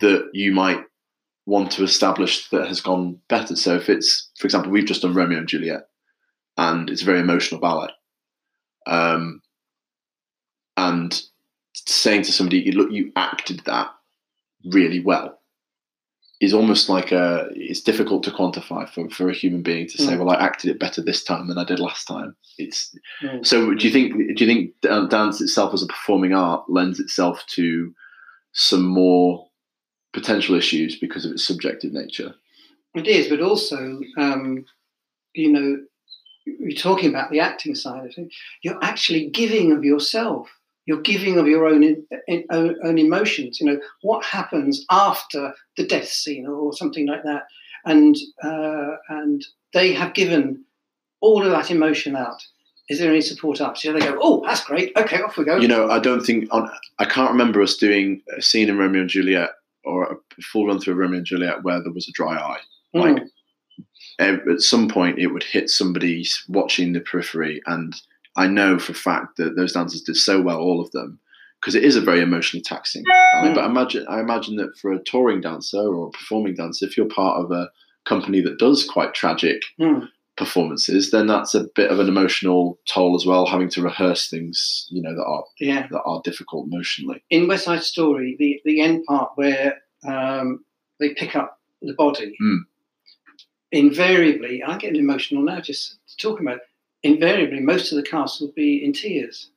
[0.00, 0.80] that you might
[1.44, 3.56] want to establish that has gone better.
[3.56, 5.82] So if it's, for example, we've just done Romeo and Juliet,
[6.56, 7.90] and it's a very emotional ballet.
[8.86, 9.42] Um,
[10.78, 11.20] and
[11.74, 13.90] saying to somebody, look, you acted that
[14.72, 15.37] really well,"
[16.40, 17.48] is almost like a.
[17.54, 20.18] It's difficult to quantify for, for a human being to say, Mm.
[20.18, 23.42] "Well, I acted it better this time than I did last time." It's Hmm.
[23.42, 23.74] so.
[23.74, 24.36] Do you think?
[24.36, 27.92] Do you think dance itself as a performing art lends itself to
[28.52, 29.48] some more
[30.12, 32.34] potential issues because of its subjective nature?
[32.94, 34.64] It is, but also, um,
[35.34, 35.78] you know,
[36.46, 38.32] you're talking about the acting side of it.
[38.62, 40.48] You're actually giving of yourself.
[40.88, 43.60] You're giving of your own in, in, own, emotions.
[43.60, 47.42] You know what happens after the death scene or something like that,
[47.84, 50.64] and uh, and they have given
[51.20, 52.42] all of that emotion out.
[52.88, 53.76] Is there any support up?
[53.76, 54.92] So they go, oh, that's great.
[54.96, 55.58] Okay, off we go.
[55.58, 56.70] You know, I don't think on.
[56.98, 59.50] I can't remember us doing a scene in Romeo and Juliet
[59.84, 62.60] or a full run through of Romeo and Juliet where there was a dry eye.
[62.96, 63.00] Mm.
[63.02, 63.22] like,
[64.18, 67.94] at some point it would hit somebody watching the periphery and
[68.38, 71.18] i know for a fact that those dancers did so well all of them
[71.60, 73.02] because it is a very emotionally taxing.
[73.44, 73.54] Mm.
[73.54, 77.06] but imagine i imagine that for a touring dancer or a performing dancer if you're
[77.22, 77.68] part of a
[78.04, 80.08] company that does quite tragic Mm.
[80.36, 84.86] performances then that's a bit of an emotional toll as well having to rehearse things
[84.90, 85.86] you know that are yeah.
[85.90, 90.64] that are difficult emotionally in West Side Story, the, the end part where um,
[91.00, 92.60] they pick up the body, Mm.
[93.72, 96.60] invariably, I get emotional now just talking about
[97.02, 99.50] invariably, most of the cast will be in tears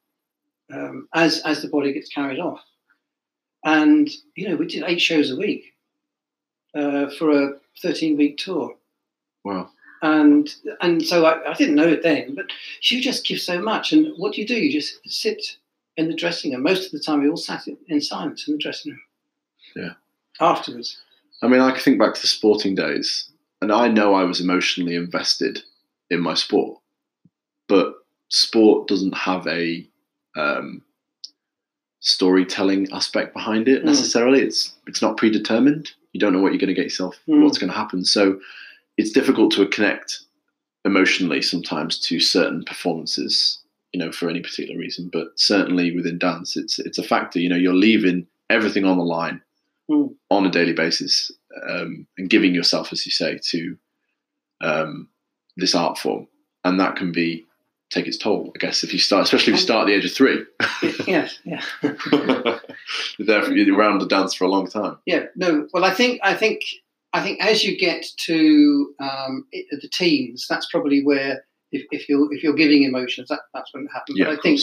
[0.73, 2.61] um, as, as the body gets carried off.
[3.63, 5.73] And, you know, we did eight shows a week
[6.75, 8.75] uh, for a 13 week tour.
[9.43, 9.69] wow
[10.01, 10.49] And
[10.81, 12.45] and so I, I didn't know it then, but
[12.81, 13.93] you just give so much.
[13.93, 14.55] And what do you do?
[14.55, 15.57] You just sit
[15.97, 16.63] in the dressing room.
[16.63, 19.01] Most of the time, we all sat in, in silence in the dressing room.
[19.75, 19.93] Yeah.
[20.39, 20.97] Afterwards.
[21.43, 23.29] I mean, I can think back to the sporting days,
[23.61, 25.61] and I know I was emotionally invested
[26.09, 26.79] in my sport,
[27.71, 27.95] but
[28.29, 29.87] sport doesn't have a
[30.35, 30.81] um,
[31.99, 33.85] storytelling aspect behind it Mm.
[33.85, 34.41] necessarily.
[34.41, 35.91] It's it's not predetermined.
[36.13, 37.43] You don't know what you're going to get yourself, Mm.
[37.43, 38.03] what's going to happen.
[38.05, 38.39] So
[38.97, 40.19] it's difficult to connect
[40.83, 43.59] emotionally sometimes to certain performances.
[43.93, 47.39] You know, for any particular reason, but certainly within dance, it's it's a factor.
[47.39, 49.41] You know, you're leaving everything on the line
[49.89, 50.15] Mm.
[50.29, 51.31] on a daily basis
[51.69, 53.77] um, and giving yourself, as you say, to
[54.61, 55.09] um,
[55.57, 56.27] this art form,
[56.63, 57.45] and that can be
[57.91, 58.51] take its toll.
[58.55, 60.43] I guess if you start, especially if you start at the age of three,
[61.05, 61.39] yes.
[61.45, 61.61] Yeah.
[61.83, 64.97] you're there for, you're around the dance for a long time.
[65.05, 65.25] Yeah.
[65.35, 65.67] No.
[65.73, 66.61] Well, I think I think
[67.13, 72.33] I think as you get to um, the teens, that's probably where if, if you're
[72.33, 74.17] if you're giving emotions, that, that's when it happens.
[74.17, 74.59] Yeah, but I think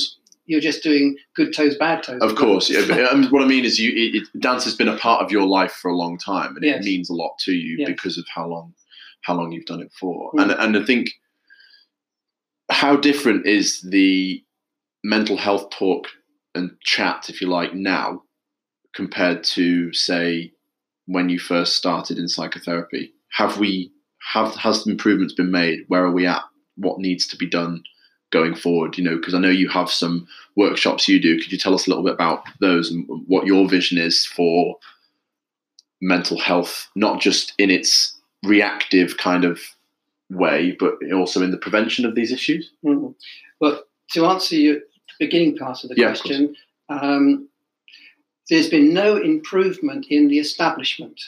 [0.47, 2.23] you're just doing good toes, bad toes.
[2.23, 2.81] Of course, yeah.
[3.29, 5.73] What I mean is, you it, it, dance has been a part of your life
[5.73, 6.81] for a long time, and Yes.
[6.81, 7.89] it means a lot to you Yes.
[7.89, 8.75] because of how long
[9.23, 10.33] how long you've done it for.
[10.33, 10.43] Mm.
[10.43, 11.11] And and I think
[12.71, 14.43] how different is the
[15.05, 16.09] mental health talk
[16.55, 18.23] and chat, if you like, now
[18.95, 20.53] compared to say
[21.07, 23.13] when you first started in psychotherapy?
[23.33, 23.93] Have we
[24.33, 25.81] have has improvements been made?
[25.89, 26.43] Where are we at?
[26.77, 27.83] What needs to be done
[28.31, 28.99] going forward?
[28.99, 30.27] You know, because I know you have some
[30.57, 31.39] workshops you do.
[31.39, 34.77] Could you tell us a little bit about those and what your vision is for
[36.01, 39.61] mental health, not just in its reactive kind of
[40.31, 42.71] way, but also in the prevention of these issues?
[42.85, 43.15] Mhm.
[43.61, 44.81] Well, to answer your
[45.19, 46.57] beginning part of the Yeah, of question,
[46.89, 47.49] um,
[48.49, 51.21] there's been no improvement in the establishment.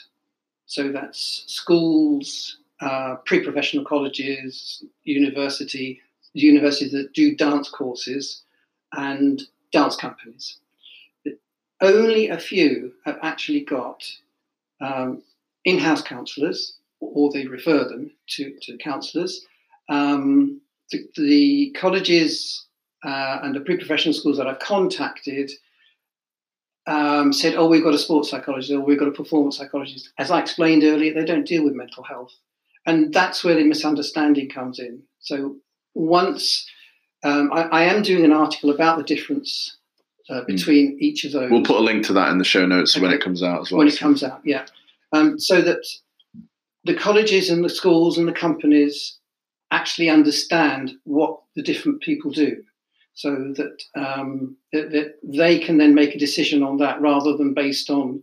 [0.67, 6.01] So that's schools, uh, pre-professional colleges, university,
[6.33, 8.43] universities that do dance courses,
[8.93, 10.59] and dance companies.
[11.81, 14.05] Only a few have actually got
[14.81, 15.23] um,
[15.65, 19.45] in-house counsellors, or they refer them to, to counsellors.
[19.89, 20.61] Um,
[20.91, 22.67] the, the colleges
[23.05, 25.51] uh, and the pre-professional schools that I've contacted
[26.87, 30.31] um, said, "Oh, we've got a sports psychologist, or we've got a performance psychologist." As
[30.31, 32.33] I explained earlier, they don't deal with mental health,
[32.87, 35.03] and that's where the misunderstanding comes in.
[35.21, 35.57] So
[35.95, 36.67] once
[37.23, 39.77] um, I, I am doing an article about the difference
[40.29, 41.55] uh, between each of those Hmm.
[41.55, 43.71] We'll put a link to that in the show notes when it comes out as
[43.71, 43.79] well.
[43.79, 44.67] when it comes out, yeah.
[45.13, 45.85] Um, so that
[46.85, 49.19] the colleges and the schools and the companies
[49.71, 52.63] actually understand what the different people do,
[53.15, 57.55] so that, um, that, that they can then make a decision on that rather than
[57.55, 58.23] based on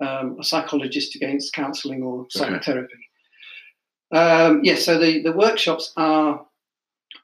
[0.00, 2.94] um, a psychologist against counselling or psychotherapy.
[4.12, 6.44] Um, yes, so the, the workshops are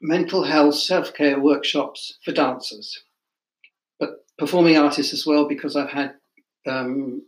[0.01, 3.03] mental health self care workshops for dancers,
[3.99, 6.13] but performing artists as well because I've had
[6.65, 7.23] um,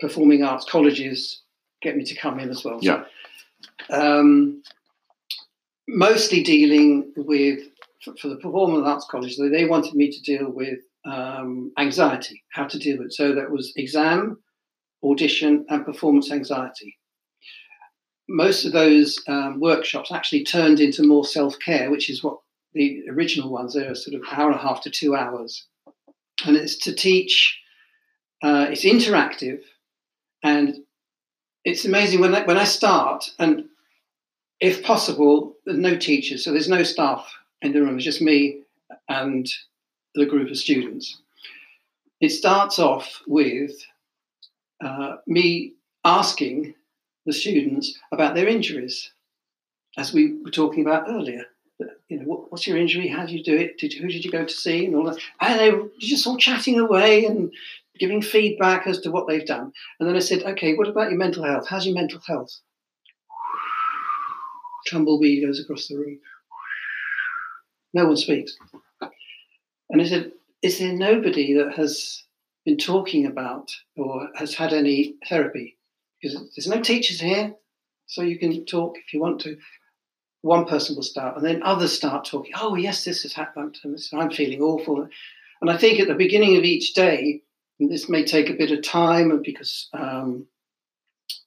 [0.00, 1.42] performing arts colleges
[1.84, 2.78] get me to come in as well.
[2.82, 3.04] Yeah.
[3.90, 4.62] Um,
[5.86, 7.60] mostly dealing with
[8.02, 12.42] for, for the performing arts college, they, they wanted me to deal with um, anxiety,
[12.52, 13.08] how to deal with.
[13.08, 13.12] it.
[13.12, 14.38] So that was exam,
[15.02, 16.96] audition, and performance anxiety.
[18.28, 22.38] Most of those um, workshops actually turned into more self care, which is what
[22.72, 23.74] the original ones.
[23.74, 25.66] They were sort of hour and a half to two hours,
[26.46, 27.58] and it's to teach.
[28.42, 29.60] Uh, it's interactive,
[30.42, 30.76] and
[31.64, 33.64] it's amazing when I, when I start, and
[34.60, 37.96] if possible, there's no teachers, so there's no staff in the room.
[37.96, 38.60] It's just me
[39.08, 39.48] and
[40.14, 41.18] the group of students.
[42.20, 43.72] It starts off with
[44.82, 45.72] uh, me
[46.04, 46.74] asking
[47.26, 49.10] the students about their injuries,
[49.96, 51.44] as we were talking about earlier.
[52.08, 53.08] You know, what, what's your injury?
[53.08, 53.78] How did you do it?
[53.78, 54.86] Did you, who did you go to see?
[54.86, 55.18] And all that.
[55.40, 57.52] And they were just all chatting away and
[57.98, 59.72] giving feedback as to what they've done.
[59.98, 61.66] And then I said, okay, what about your mental health?
[61.68, 62.50] How's your mental health?
[64.88, 66.18] Tumbleweed goes across the room.
[67.92, 68.56] No one speaks.
[69.90, 72.24] And I said, is there nobody that has
[72.64, 75.78] been talking about or has had any therapy?
[76.20, 77.54] Because there's no teachers here,
[78.06, 79.56] so you can talk if you want to.
[80.40, 82.52] One person will start, and then others start talking.
[82.56, 85.08] Oh, yes, this has happened, this, I'm feeling awful.
[85.60, 87.42] And I think at the beginning of each day,
[87.80, 90.46] and this may take a bit of time, and because um,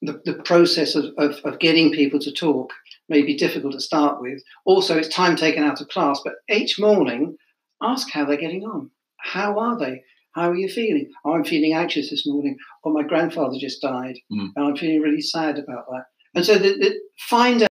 [0.01, 2.73] the, the process of, of, of getting people to talk
[3.09, 4.41] may be difficult to start with.
[4.65, 7.37] Also, it's time taken out of class, but each morning,
[7.81, 8.91] ask how they're getting on.
[9.17, 10.03] How are they?
[10.33, 11.09] How are you feeling?
[11.25, 12.57] Oh, I'm feeling anxious this morning.
[12.83, 14.49] Or my grandfather just died, Mm.
[14.55, 16.05] and I'm feeling really sad about that.
[16.35, 17.69] And so, the, the, find out.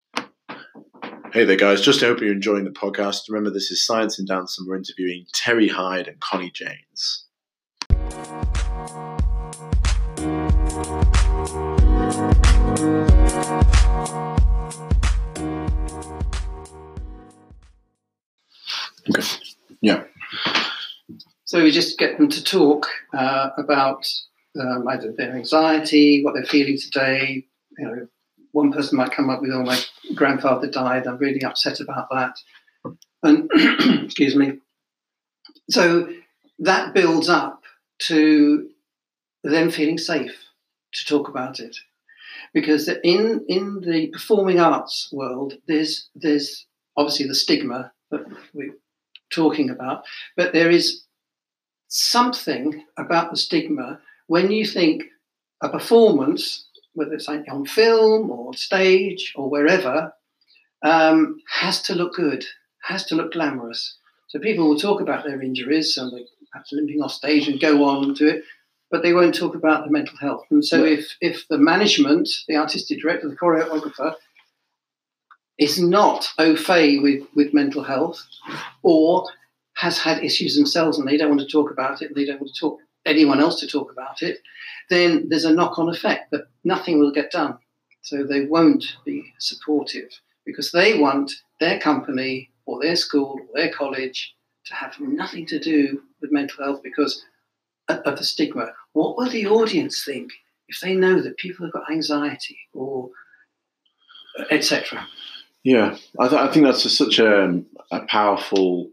[1.33, 1.81] Hey there, guys.
[1.81, 3.21] Just hope you're enjoying the podcast.
[3.29, 7.25] Remember, this is Science in Dance, and we're interviewing Terry Hyde and Connie Janes.
[19.09, 19.27] Okay.
[19.81, 20.03] Yeah.
[21.45, 24.07] So we just get them to talk uh, about
[24.59, 27.45] um, either their anxiety, what they're feeling today.
[27.77, 28.07] You know,
[28.51, 29.79] one person might come up with, "Oh, my
[30.13, 31.07] grandfather died.
[31.07, 32.35] I'm really upset about that."
[33.23, 33.49] And
[34.03, 34.59] excuse me.
[35.69, 36.09] So
[36.59, 37.63] that builds up
[37.99, 38.69] to
[39.43, 40.37] them feeling safe
[40.93, 41.75] to talk about it,
[42.53, 46.65] because in in the performing arts world, there's there's
[46.97, 48.21] obviously the stigma that
[48.53, 48.75] we're
[49.31, 50.03] talking about,
[50.35, 51.03] but there is
[51.87, 55.03] something about the stigma when you think
[55.61, 60.13] a performance, whether it's on film or stage or wherever,
[60.83, 62.45] um, has to look good,
[62.83, 63.97] has to look glamorous.
[64.27, 67.83] So people will talk about their injuries and they perhaps limping off stage and go
[67.83, 68.43] on to it,
[68.91, 70.45] but they won't talk about the mental health.
[70.51, 70.97] And so Yeah.
[70.97, 74.15] if if the management, the artistic director, the choreographer
[75.57, 78.25] is not au fait with, with mental health
[78.83, 79.27] or
[79.75, 82.53] has had issues themselves and they don't want to talk about it, they don't want
[82.53, 84.39] to talk anyone else to talk about it,
[84.89, 87.57] then there's a knock-on effect that nothing will get done.
[88.01, 90.09] So they won't be supportive
[90.45, 94.35] because they want their company or their school or their college
[94.65, 97.23] to have nothing to do with mental health because
[97.89, 98.71] of of the stigma.
[98.93, 100.31] What will the audience think
[100.67, 103.09] if they know that people have got anxiety or
[104.49, 105.07] etc.?
[105.63, 107.61] Yeah, I, th- I think that's just such a,
[107.91, 108.89] a powerful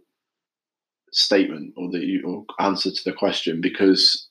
[1.12, 4.28] statement or the you- or answer to the question because,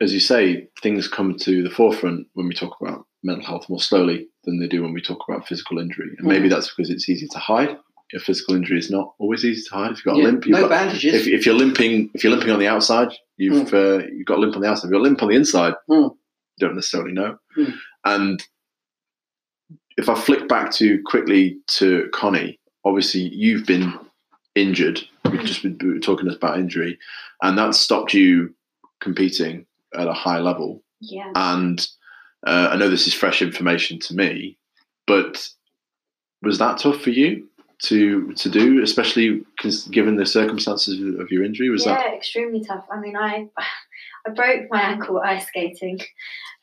[0.00, 3.80] as you say, things come to the forefront when we talk about mental health more
[3.80, 6.50] slowly than they do when we talk about physical injury, and maybe mm.
[6.50, 7.76] that's because it's easy to hide.
[8.14, 9.90] A physical injury is not always easy to hide.
[9.92, 11.14] If you've got a limp, you've no got, bandages.
[11.14, 14.40] if, if you're limping, if you're limping on the outside, you've uh, you've got a
[14.40, 14.86] limp on the outside.
[14.86, 16.10] If you've got a limp on the inside, Mm.
[16.10, 16.16] you
[16.60, 17.38] don't necessarily know.
[17.58, 17.74] Mm.
[18.04, 18.44] And
[19.96, 23.92] if I flick back to quickly to Connie, obviously you've been
[24.54, 25.00] injured.
[25.30, 26.98] We've just been we talking about injury,
[27.42, 28.54] and that stopped you
[29.00, 30.82] competing at a high level.
[31.00, 31.30] Yeah.
[31.34, 31.84] And
[32.46, 34.56] uh, I know this is fresh information to me,
[35.08, 35.48] but
[36.42, 37.48] was that tough for you
[37.84, 39.44] to to do, especially
[39.90, 41.70] given the circumstances of- your injury?
[41.70, 42.84] Was yeah, that extremely tough.
[42.90, 43.48] I mean, I
[44.26, 46.00] I broke my ankle ice skating,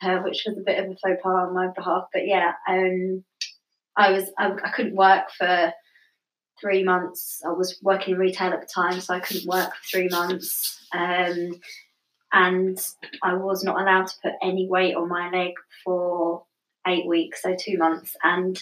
[0.02, 2.06] uh, which was a bit of a faux pas on my behalf.
[2.12, 3.24] But yeah, um,
[3.96, 5.74] I was I, I couldn't work for
[6.60, 7.42] three months.
[7.46, 10.88] I was working in retail at the time, so I couldn't work for three months.
[10.94, 11.60] Um,
[12.32, 12.80] and
[13.22, 15.52] I was not allowed to put any weight on my leg
[15.84, 16.44] for
[16.88, 18.16] eight weeks, so two months.
[18.24, 18.60] And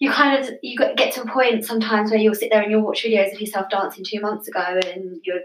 [0.00, 2.80] you kind of you get to a point sometimes where you'll sit there and you'll
[2.80, 5.42] watch videos of yourself dancing two months ago, and you're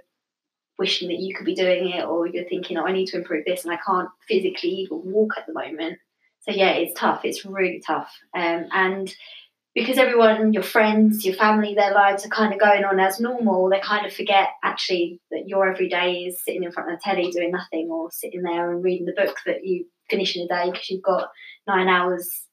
[0.80, 3.46] wishing that you could be doing it, or you're thinking, "Oh, I need to improve
[3.46, 6.00] this," and I can't physically even walk at the moment.
[6.40, 7.26] So yeah, it's tough.
[7.26, 9.14] It's really tough, um, and
[9.74, 13.70] because everyone, your friends, your family, their lives are kind of going on as normal,
[13.70, 17.30] they kind of forget actually that your everyday is sitting in front of the telly
[17.30, 20.72] doing nothing, or sitting there and reading the book that you finish in a day
[20.72, 21.30] because you've got
[21.68, 22.45] nine hours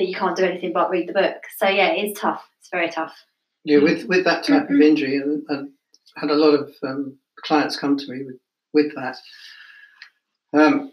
[0.00, 1.36] that you can't do anything but read the book.
[1.58, 2.42] So yeah, it is tough.
[2.58, 3.14] It's very tough.
[3.64, 3.82] Yeah, Mm.
[3.84, 5.70] with, with that type of injury, and, and
[6.16, 8.38] had a lot of um, clients come to me with,
[8.72, 9.16] with that.
[10.52, 10.92] Um,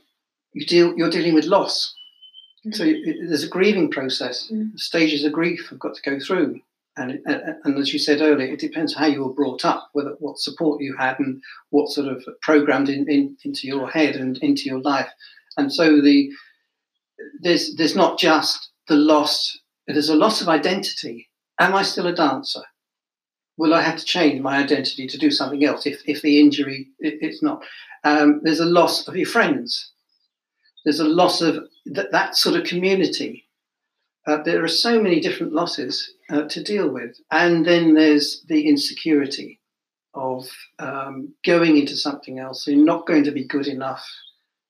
[0.53, 1.95] you deal, you're dealing with loss,
[2.74, 3.08] so Mm.
[3.08, 4.49] it, there's a grieving process.
[4.51, 4.78] Mm.
[4.78, 6.60] Stages of grief have got to go through,
[6.97, 9.89] and it, and and as you said earlier, it depends how you were brought up,
[9.93, 14.16] whether what support you had, and what sort of programmed in, in into your head
[14.18, 15.10] and into your life.
[15.55, 16.30] And so the
[17.41, 19.58] there's there's not just the loss.
[19.88, 21.30] There's a loss of identity.
[21.60, 22.62] Am I still a dancer?
[23.58, 26.90] Will I have to change my identity to do something else if, if the injury
[27.00, 27.64] it, it's not?
[28.04, 29.92] Um, there's a loss of your friends.
[30.84, 31.56] There's a loss of
[31.94, 33.46] th- that sort of community.
[34.28, 38.68] Uh, there are so many different losses uh, to deal with, and then there's the
[38.68, 39.60] insecurity
[40.14, 42.68] of um, going into something else.
[42.68, 44.06] You're not going to be good enough.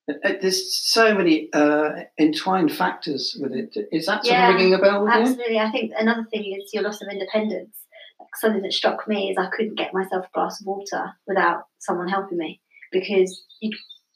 [0.10, 3.76] Uh, There's so many uh, entwined factors with it.
[3.92, 5.20] Is that sort Yeah, of ringing a bell with you?
[5.20, 5.60] Absolutely.
[5.60, 7.76] I think another thing is your loss of independence.
[8.20, 11.64] Like something that struck me is I couldn't get myself a glass of water without
[11.80, 13.72] someone helping me because you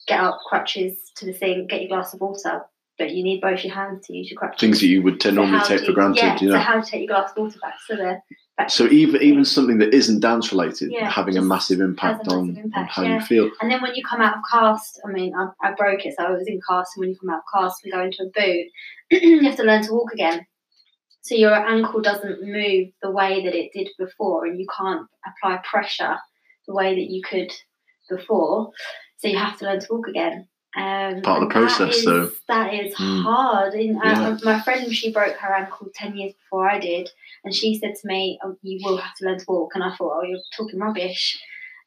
[0.08, 2.62] get up crutches to the sink, get your glass of water,
[2.98, 4.60] but you need both your hands to use your crutches.
[4.60, 6.16] things that you would t- normally take do for granted?
[6.22, 6.54] Yeah, you know.
[6.54, 8.22] so how to take your glass of water back to the back
[8.68, 12.72] So even even something that isn't dance related Yeah, having a massive impact, massive on,
[12.74, 13.14] on how yeah.
[13.14, 13.50] you feel.
[13.60, 16.24] And then when you come out of cast, I mean, I, I broke it, so
[16.24, 18.26] I was in cast, and when you come out of cast and go into a
[18.26, 18.66] boot,
[19.22, 20.46] you have to learn to walk again.
[21.22, 25.60] So your ankle doesn't move the way that it did before, and you can't apply
[25.68, 26.16] pressure
[26.66, 27.52] the way that you could
[28.10, 28.70] before.
[29.18, 30.46] So you have to learn to walk again.
[30.74, 32.30] Um, Part of the process, is- though.
[32.48, 33.22] That is Mm.
[33.24, 33.74] hard.
[33.74, 34.38] In, uh, Yeah.
[34.42, 37.10] My friend, she broke her ankle 10 years before I did,
[37.44, 39.72] and she said to me, oh, You will have to learn to walk.
[39.74, 41.38] And I thought, Oh, you're talking rubbish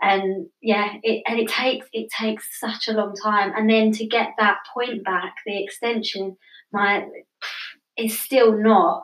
[0.02, 4.06] and yeah it and it takes it takes such a long time and then to
[4.06, 6.36] get that point back the extension
[6.74, 7.08] my
[7.98, 9.04] is still not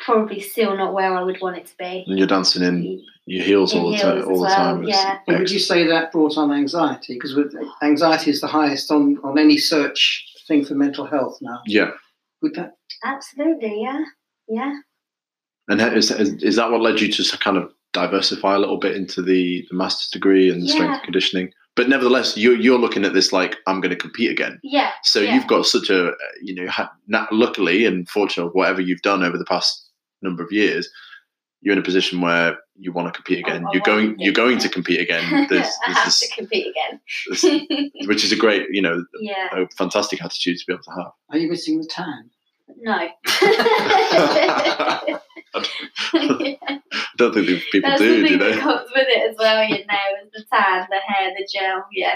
[0.00, 3.44] probably still not where i would want it to be And you're dancing in your
[3.44, 4.18] heels In all the heels time.
[4.18, 4.82] as All the time.
[4.84, 5.18] It's- yeah.
[5.26, 7.14] And would you say that brought on anxiety?
[7.14, 7.36] Because
[7.82, 11.60] anxiety is the highest on, on any search thing for mental health now.
[11.66, 11.90] Yeah.
[12.42, 12.72] Would that?
[13.04, 14.04] absolutely yeah
[14.48, 14.72] yeah
[15.68, 18.94] And is, is, is that what led you to kind of diversify a little bit
[18.96, 21.50] into the, the master's degree and the strength and conditioning?
[21.74, 24.58] But nevertheless, you're, you're looking at this like, I'm going to compete again.
[24.62, 25.34] yeah So Yeah.
[25.34, 26.12] you've got such a,
[26.42, 26.70] you know,
[27.32, 29.90] luckily and fortunately, whatever you've done over the past
[30.22, 30.88] number of years,
[31.66, 33.64] you're in a position where you want to compete again.
[33.64, 34.98] Oh, I you're going to you're going to compete.
[34.98, 35.46] compete again.
[35.50, 37.00] There's, I have this, to compete again.
[37.28, 39.48] this- which is a great, you know, yeah.
[39.52, 41.10] a fantastic attitude to be able to have.
[41.30, 42.30] Are you missing the tan?
[42.78, 42.92] No.
[46.14, 46.80] I
[47.16, 48.58] don't think that people That's do, the do thing that they?
[48.60, 52.14] comes with it as well, you know, is the tan, the hair, the gel, yeah.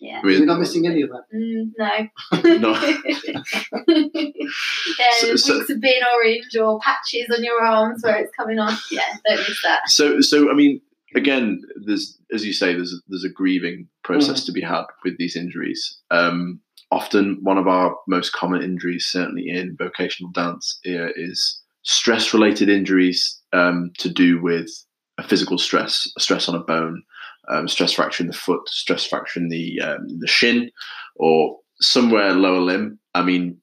[0.00, 0.20] Yeah.
[0.22, 1.24] I mean, You're not missing any of that.
[1.34, 2.08] Mm, no.
[2.58, 2.72] No.
[3.88, 8.34] yeah, So- the so- weeks of being orange or patches on your arms where it's
[8.36, 8.86] coming off.
[8.90, 9.88] Yeah, don't miss that.
[9.88, 10.80] so so I mean,
[11.14, 15.36] again, there's as you say, there's there's a grieving process to be had with these
[15.36, 15.98] injuries.
[16.10, 23.40] Um, often, one of our most common injuries, certainly in vocational dance, is stress-related injuries
[23.52, 24.70] um, to do with
[25.18, 27.02] a physical stress, a stress on a bone,
[27.48, 30.70] um, stress fracture in the foot, stress fracture in the um, the shin,
[31.16, 32.98] or somewhere lower limb.
[33.14, 33.58] I mean,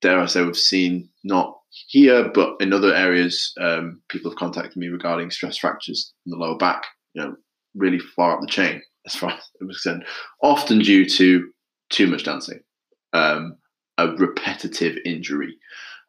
[0.00, 1.58] dare I say, we've seen not
[1.88, 6.36] here, but in other areas, um, people have contacted me regarding stress fractures in the
[6.36, 6.84] lower back.
[7.14, 7.36] You know,
[7.74, 10.04] really far up the chain as far as concerned.
[10.42, 11.48] Often due to
[11.90, 12.60] too much dancing,
[13.12, 13.56] um,
[13.98, 15.56] a repetitive injury.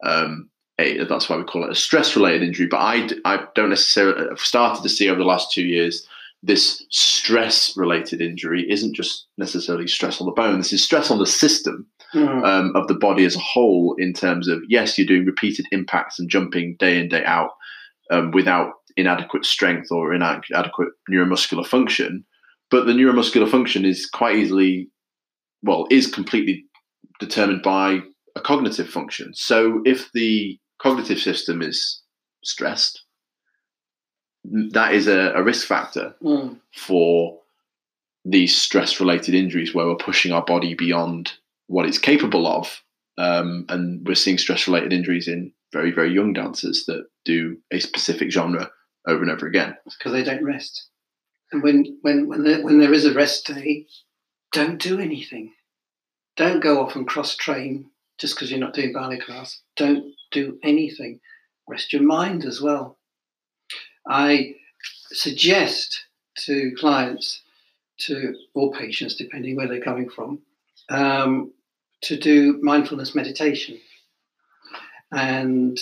[0.04, 2.66] Um, a, that's why we call it a stress-related injury.
[2.66, 4.28] But I, I don't necessarily.
[4.30, 6.06] I've started to see over the last two years
[6.42, 10.58] this stress-related injury isn't just necessarily stress on the bone.
[10.58, 12.42] This is stress on the system Mm.
[12.42, 16.18] um, of the body as a whole in terms of yes, you're doing repeated impacts
[16.18, 17.50] and jumping day in day out
[18.10, 22.24] um, without inadequate strength or inadequate neuromuscular function,
[22.70, 24.88] but the neuromuscular function is quite easily,
[25.62, 26.64] well, is completely
[27.20, 28.00] determined by
[28.36, 29.34] a cognitive function.
[29.34, 32.02] So if the cognitive system is
[32.42, 33.04] stressed,
[34.44, 36.58] that is a, a risk factor Mm.
[36.74, 37.38] for
[38.24, 41.32] these stress related injuries where we're pushing our body beyond
[41.66, 42.82] what it's capable of.
[43.16, 47.80] Um, and we're seeing stress related injuries in very, very young dancers that do a
[47.80, 48.70] specific genre
[49.06, 49.76] over and over again.
[49.84, 50.86] because they don't rest.
[51.52, 53.86] And when when when there, when there is a rest day,
[54.52, 55.52] don't do anything.
[56.36, 57.86] Don't go off and cross train
[58.18, 59.60] just because you're not doing ballet class.
[59.76, 61.20] Don't do anything.
[61.66, 62.97] Rest your mind as well.
[64.08, 64.54] I
[65.12, 66.04] suggest
[66.46, 67.42] to clients,
[67.98, 70.40] to or patients, depending where they're coming from,
[70.90, 71.52] um,
[72.02, 73.78] to do mindfulness meditation.
[75.12, 75.78] And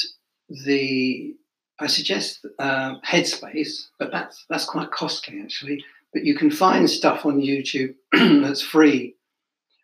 [0.48, 1.34] the
[1.78, 5.84] I suggest um, Headspace, but that's that's quite costly actually.
[6.12, 9.14] But you can find stuff on YouTube that's free.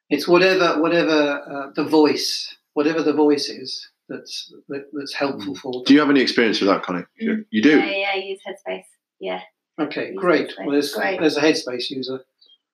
[0.08, 5.72] It's whatever whatever uh, the voice, whatever the voice is that's that, that's helpful for
[5.72, 5.82] them.
[5.86, 7.04] Do you have any experience with that, Connie?
[7.22, 7.44] Mm.
[7.50, 7.78] You do?
[7.78, 8.84] Yeah, yeah, use Headspace.
[9.20, 9.40] Yeah.
[9.80, 10.48] Okay, Use great.
[10.50, 10.66] Headspace.
[10.66, 11.20] Well, there's, Great.
[11.20, 12.20] there's a Headspace user.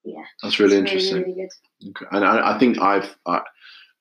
[0.05, 0.23] Yeah.
[0.43, 1.17] That's really It's interesting.
[1.23, 1.49] Really, really
[1.83, 1.91] good.
[1.91, 2.07] Okay.
[2.17, 3.41] And I, I think I've I,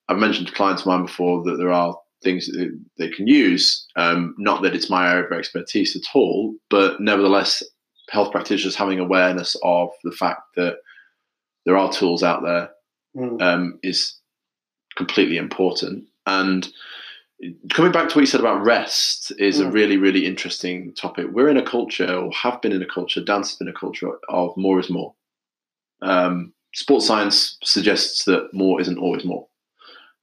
[0.08, 3.86] I've mentioned to clients of mine before that there are things that they can use.
[3.96, 7.62] Um, not that it's my area of expertise at all, but nevertheless,
[8.10, 10.76] health practitioners having awareness of the fact that
[11.66, 12.70] there are tools out there
[13.16, 13.40] Mm.
[13.42, 14.16] um, is
[14.96, 16.04] completely important.
[16.26, 16.68] And
[17.70, 19.72] coming back to what you said about rest is a Mm.
[19.72, 21.26] really, really interesting topic.
[21.30, 24.10] We're in a culture, or have been in a culture, dance has been a culture
[24.28, 25.14] of more is more.
[26.02, 29.46] Um, sports science suggests that more isn't always more.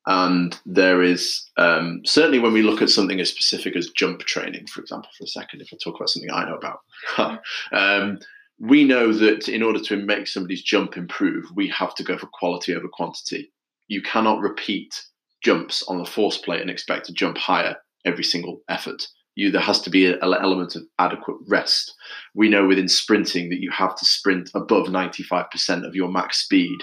[0.08, 4.68] And there is um, certainly when we look at something as specific as jump training,
[4.68, 7.42] for example, for a second, if I talk about something I know about,
[7.72, 8.20] um,
[8.60, 12.28] we know that in order to make somebody's jump improve, we have to go for
[12.28, 13.52] quality over quantity.
[13.88, 15.02] You cannot repeat
[15.46, 19.08] jumps on the force plate and expect to jump higher every single effort.
[19.36, 21.94] You, there has to be an element of adequate rest.
[22.34, 26.80] We know within sprinting that you have to sprint above 95% of your max speed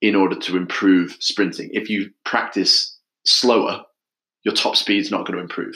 [0.00, 1.70] in order to improve sprinting.
[1.72, 2.96] If you practice
[3.26, 3.82] slower,
[4.44, 5.74] your top speed's not going to improve.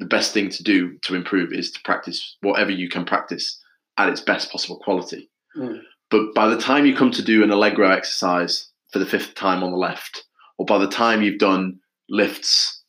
[0.00, 3.62] The best thing to do to improve is to practice whatever you can practice
[3.96, 5.30] at its best possible quality.
[5.56, 5.82] Mm.
[6.10, 9.62] But by the time you come to do an Allegro exercise for the fifth time
[9.62, 10.24] on the left,
[10.60, 11.80] or by the time you've done
[12.10, 12.82] lifts,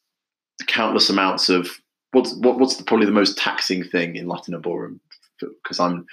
[0.67, 1.69] countless amounts of
[2.11, 4.99] what's what, what's the, probably the most taxing thing in Latin Ballroom?
[5.39, 6.05] Because I'm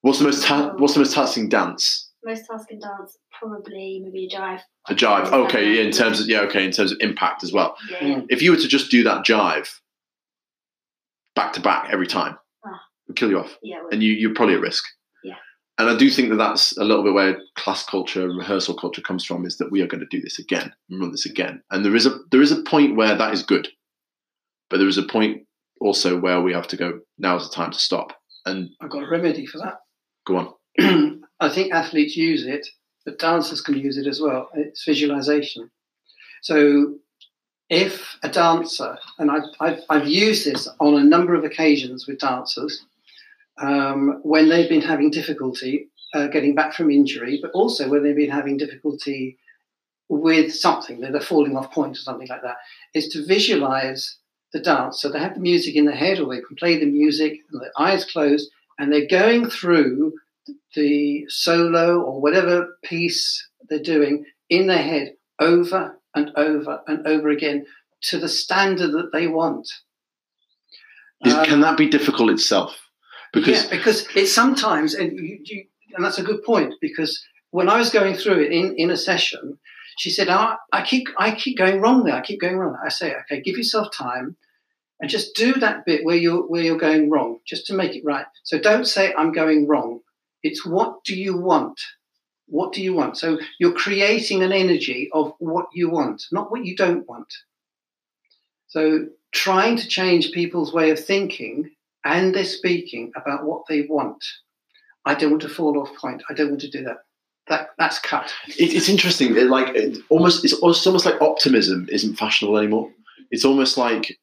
[0.00, 2.10] what's the most ta- what's the most taxing dance?
[2.24, 4.60] Most tasking dance, probably maybe a jive.
[4.88, 5.32] A jive.
[5.32, 7.76] Okay, yeah, in terms of yeah, okay, in terms of impact as well.
[7.88, 7.98] Yeah.
[8.00, 8.26] Mm.
[8.28, 9.68] If you were to just do that jive
[11.36, 12.36] back to back every time,
[12.66, 12.70] Ah.
[12.70, 13.82] it would kill you off, Yeah.
[13.92, 14.82] and you you're probably at risk.
[15.80, 19.24] And I do think that that's a little bit where class culture, rehearsal culture comes
[19.24, 21.62] from, is that we are going to do this again and run this again.
[21.70, 23.68] And there is a there is a point where that is good,
[24.68, 25.46] but there is a point
[25.80, 27.00] also where we have to go.
[27.18, 29.80] Now is the time to stop and I've got a remedy for that.
[30.26, 30.36] go
[30.78, 31.20] on.
[31.40, 32.66] I think athletes use it,
[33.04, 34.48] but dancers can use it as well.
[34.54, 35.70] It's visualization.
[36.42, 36.96] So,
[37.68, 42.18] if a dancer, and I've, I've, I've used this on a number of occasions with
[42.18, 42.84] dancers,
[43.60, 48.16] um, when they've been having difficulty uh, getting back from injury, but also when they've
[48.16, 49.38] been having difficulty
[50.08, 52.56] with something, they're falling off point or something like that,
[52.94, 54.16] is to visualize
[54.52, 55.00] the dance.
[55.00, 57.62] So they have the music in their head or they can play the music and
[57.62, 60.14] their eyes closed and they're going through
[60.74, 67.28] the solo or whatever piece they're doing in their head over and over and over
[67.28, 67.64] again
[68.02, 69.68] to the standard that they want.
[71.24, 72.89] Is, Um, can that be difficult itself?
[73.32, 75.64] Because yeah, because it's sometimes, and you, you,
[75.94, 76.74] and that's a good point.
[76.80, 79.58] Because when I was going through it in, in a session,
[79.98, 82.14] she said, oh, "I keep I keep going wrong there.
[82.14, 84.36] I keep going wrong." I say, "Okay, give yourself time,
[85.00, 88.04] and just do that bit where you're where you're going wrong, just to make it
[88.04, 88.26] right.
[88.44, 90.00] So don't say I'm going wrong.
[90.42, 91.80] It's what do you want?
[92.46, 93.16] What do you want?
[93.16, 97.32] So you're creating an energy of what you want, not what you don't want.
[98.66, 101.70] So trying to change people's way of thinking
[102.04, 104.22] and they're speaking about what they want.
[105.04, 106.22] I don't want to fall off point.
[106.28, 106.98] I don't want to do that.
[107.48, 108.32] That that's cut.
[108.48, 109.36] it, it's interesting.
[109.36, 112.90] It, like it almost, it's almost, like optimism isn't fashionable anymore.
[113.30, 114.18] It's almost like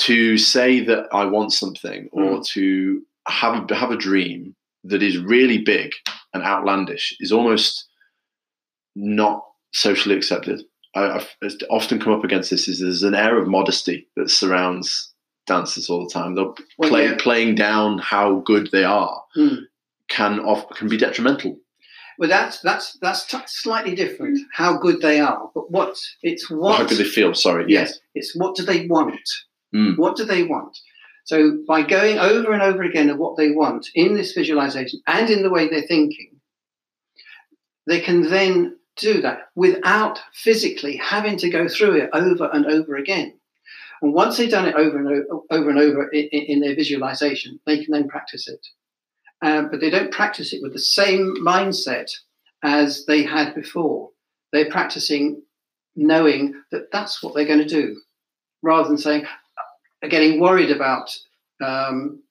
[0.00, 2.42] to say that I want something or hmm.
[2.52, 4.54] to have a, have a dream
[4.84, 5.92] that is really big
[6.34, 7.86] and outlandish is almost
[8.96, 10.62] not socially accepted.
[10.94, 12.68] I, I've often come up against this.
[12.68, 15.09] Is there's an air of modesty that surrounds
[15.54, 16.34] dancers all the time.
[16.34, 17.16] They're Well, play, yeah.
[17.26, 19.56] playing down how good they are Hmm.
[20.08, 21.52] can off, can be detrimental.
[22.18, 24.36] Well, that's that's that's t- slightly different.
[24.52, 25.92] How good they are, but what
[26.22, 27.32] it's what how good they feel.
[27.34, 27.64] Sorry.
[27.68, 27.88] Yes.
[27.88, 29.26] Yes, it's what do they want?
[29.74, 29.96] Mm.
[30.02, 30.74] What do they want?
[31.24, 31.36] So
[31.72, 35.42] by going over and over again of what they want in this visualization and in
[35.42, 36.30] the way they're thinking,
[37.86, 42.96] they can then do that without physically having to go through it over and over
[42.96, 43.32] again.
[44.02, 47.60] And once they've done it over and over, over and over in, in their visualization,
[47.66, 48.66] they can then practice it.
[49.42, 52.10] Um, but they don't practice it with the same mindset
[52.62, 54.10] as they had before.
[54.52, 55.42] They're practicing
[55.96, 58.00] knowing that that's what they're going to do,
[58.62, 61.16] rather than saying, uh, getting worried about
[61.62, 62.22] um,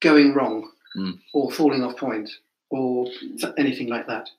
[0.00, 1.18] going wrong Mm.
[1.34, 2.30] or falling off point
[2.70, 3.06] or
[3.58, 4.30] anything like that.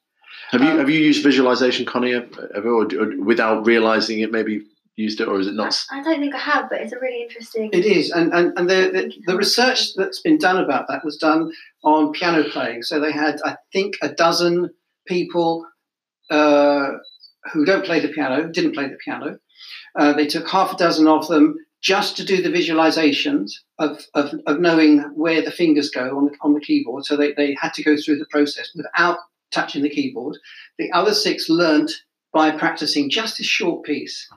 [0.50, 4.66] Have you Um, have you used visualization, Connie, ever, or, or without realizing it, maybe
[4.98, 5.80] used it, or is it not?
[5.92, 7.70] I don't think I have, but it's a really interesting.
[7.72, 11.18] It is, and and, and the, the the research that's been done about that was
[11.18, 12.84] done on piano playing.
[12.84, 14.72] So they had, I think, a dozen
[15.06, 15.66] people
[16.30, 16.90] uh,
[17.54, 19.40] who don't play the piano, didn't play the piano.
[19.98, 24.34] Uh, they took half a dozen of them just to do the visualizations of, of,
[24.48, 27.06] of knowing where the fingers go on the, on the keyboard.
[27.06, 29.18] So they, they had to go through the process without
[29.52, 30.38] touching the keyboard.
[30.78, 31.92] The other six learnt
[32.34, 34.28] by practicing just a short piece.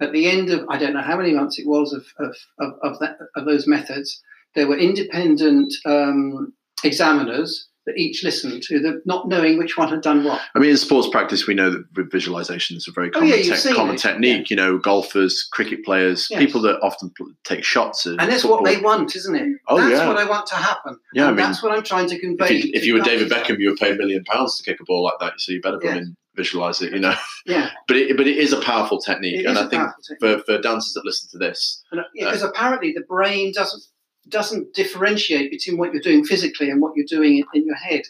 [0.00, 2.72] At the end of, I don't know how many months it was of, of, of,
[2.82, 4.20] of, that, of those methods,
[4.54, 6.52] there were independent um,
[6.84, 10.38] examiners that each listened to them, not knowing which one had done what.
[10.54, 13.28] I mean, in sports practice, we know that vi- visualization is a very Oh, common,
[13.28, 14.50] yeah, te- common technique.
[14.50, 16.40] You know, golfers, cricket players, Yes.
[16.40, 17.10] people that often
[17.44, 18.04] take shots.
[18.04, 18.62] And that's football.
[18.62, 19.48] what they want, isn't it?
[19.68, 20.06] Oh, that's yeah.
[20.06, 20.98] what I want to happen.
[21.14, 22.58] Yeah, I mean, that's what I'm trying to convey.
[22.58, 23.30] if you, if you were David.
[23.30, 25.40] Beckham, you were paid a million pounds to kick a ball like that.
[25.40, 25.96] So you better Yeah.
[25.96, 26.92] and visualize it.
[26.92, 27.14] You know,
[27.46, 29.88] yeah, but it, but it is a powerful technique, it and I think
[30.20, 31.82] for, for dancers that listen to this,
[32.14, 33.82] because uh, uh, apparently the brain doesn't
[34.28, 38.02] doesn't differentiate between what you're doing physically and what you're doing in, in your head.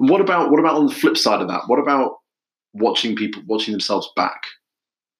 [0.00, 1.62] And what about what about on the flip side of that?
[1.66, 2.16] What about
[2.72, 4.42] watching people watching themselves back?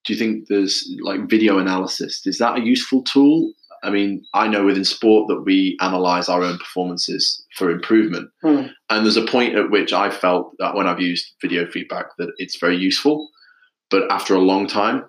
[0.05, 2.27] Do you think there's like video analysis?
[2.27, 3.53] Is that a useful tool?
[3.83, 8.31] I mean, I know within sport that we analyze our own performances for improvement.
[8.43, 8.67] Hmm.
[8.91, 12.33] And there's a point at which I felt that when I've used video feedback that
[12.39, 13.29] it's very useful.
[13.91, 15.05] But after a long time,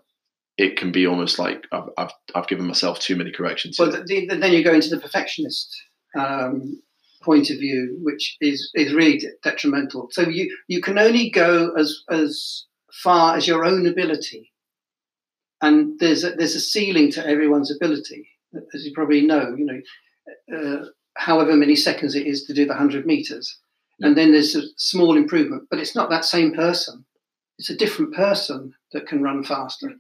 [0.58, 3.78] it can be almost like I've, I've, I've given myself too many corrections.
[3.80, 5.70] Well, th the, then you go into the perfectionist
[6.18, 6.82] um,
[7.24, 10.10] point of view, which is is really de- detrimental.
[10.12, 12.66] So you you can only go as as
[13.04, 14.52] far as your own ability,
[15.62, 18.28] and there's a, there's a ceiling to everyone's ability,
[18.74, 19.56] as you probably know.
[19.58, 20.86] You know, uh,
[21.16, 23.58] however many seconds it is to do the hundred meters,
[24.00, 27.06] and then there's a small improvement, but it's not that same person.
[27.60, 29.94] It's a different person that can run faster.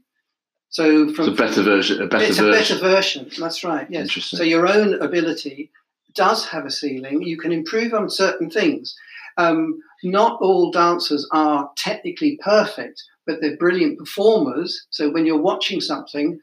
[0.70, 2.01] So from it's a better version.
[2.01, 2.49] A better it's version.
[2.49, 3.30] a better version.
[3.38, 3.88] That's right.
[3.89, 4.04] Yes.
[4.04, 4.38] Interesting.
[4.38, 5.72] So your own ability
[6.16, 7.22] does have a ceiling.
[7.22, 8.95] You can improve on certain things.
[9.38, 14.86] Um, not all dancers are technically perfect, but they're brilliant performers.
[14.89, 16.39] So when you're watching something,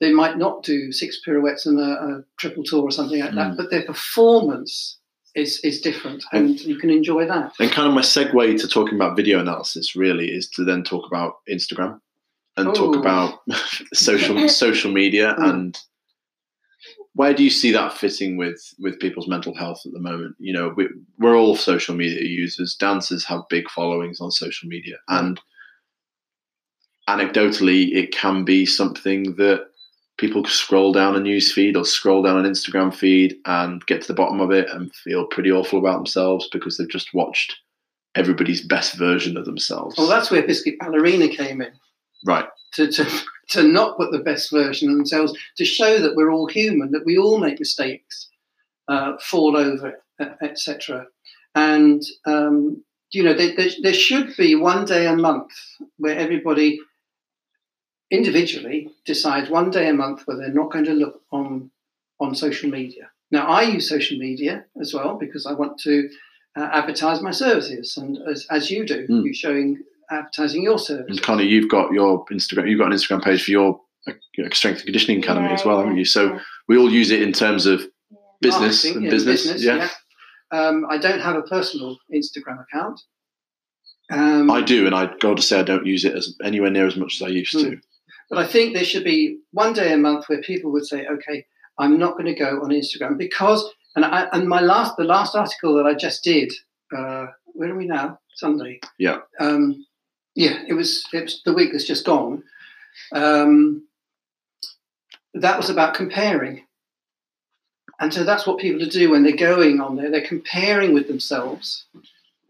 [0.00, 3.52] they might not do six pirouettes and a, a triple tour or something like that,
[3.52, 3.56] Mm.
[3.56, 4.98] but their performance
[5.34, 7.52] is is different, and you can enjoy that.
[7.58, 11.06] And kind of my segue to talking about video analysis really is to then talk
[11.06, 12.00] about Instagram
[12.56, 13.00] and talk Oh.
[13.00, 13.40] about
[13.94, 15.50] social social media Mm.
[15.50, 15.78] and
[17.16, 20.34] where do you see that fitting with with people's mental health at the moment?
[20.40, 20.88] You know, we,
[21.18, 22.74] we're all social media users.
[22.74, 25.40] Dancers have big followings on social media, and
[27.08, 29.66] anecdotally, it can be something that
[30.18, 34.08] people scroll down a news feed or scroll down an Instagram feed and get to
[34.08, 37.56] the bottom of it and feel pretty awful about themselves because they've just watched
[38.14, 39.96] everybody's best version of themselves.
[39.98, 41.72] Well, that's where Biscuit Ballerina came in.
[42.24, 42.46] Right.
[42.74, 43.06] To, to,
[43.50, 47.04] to not put the best version of themselves, to show that we're all human, that
[47.04, 48.28] we all make mistakes,
[48.88, 50.00] uh, fall over,
[50.42, 51.06] etc.
[51.56, 55.50] And, um, you know, there, there, there should be one day a month
[55.98, 56.78] where everybody
[58.10, 61.70] individually decide one day a month where they're not going to look on
[62.20, 63.10] on social media.
[63.30, 66.08] Now, I use social media as well because I want to
[66.56, 69.24] uh, advertise my services, and as, as you do, Mm.
[69.24, 69.78] you're showing
[70.10, 71.06] advertising your service.
[71.08, 72.68] And Connie, you've got your Instagram.
[72.70, 74.12] You've got an Instagram page for your uh,
[74.52, 76.04] strength and conditioning academy as well, haven't you?
[76.04, 76.38] So
[76.68, 77.82] we all use it in terms of
[78.40, 79.64] business Marketing, and yeah, business.
[79.64, 79.88] yeah.
[80.52, 83.00] Um, I don't have a personal Instagram account.
[84.12, 86.86] Um, I do, and I got to say I don't use it as anywhere near
[86.86, 87.80] as much as I used to.
[88.34, 91.46] But I think there should be one day a month where people would say, "Okay,
[91.78, 93.64] I'm not going to go on Instagram because."
[93.96, 96.52] And I, and my last, the last article that I just did,
[96.96, 98.18] uh, where are we now?
[98.34, 98.80] Sunday.
[98.98, 99.18] Yeah.
[99.38, 99.86] Um,
[100.34, 101.04] yeah, it was.
[101.12, 102.42] It was the week that's just gone.
[103.12, 103.86] Um,
[105.34, 106.64] that was about comparing,
[108.00, 110.10] and so that's what people do when they're going on there.
[110.10, 111.86] They're comparing with themselves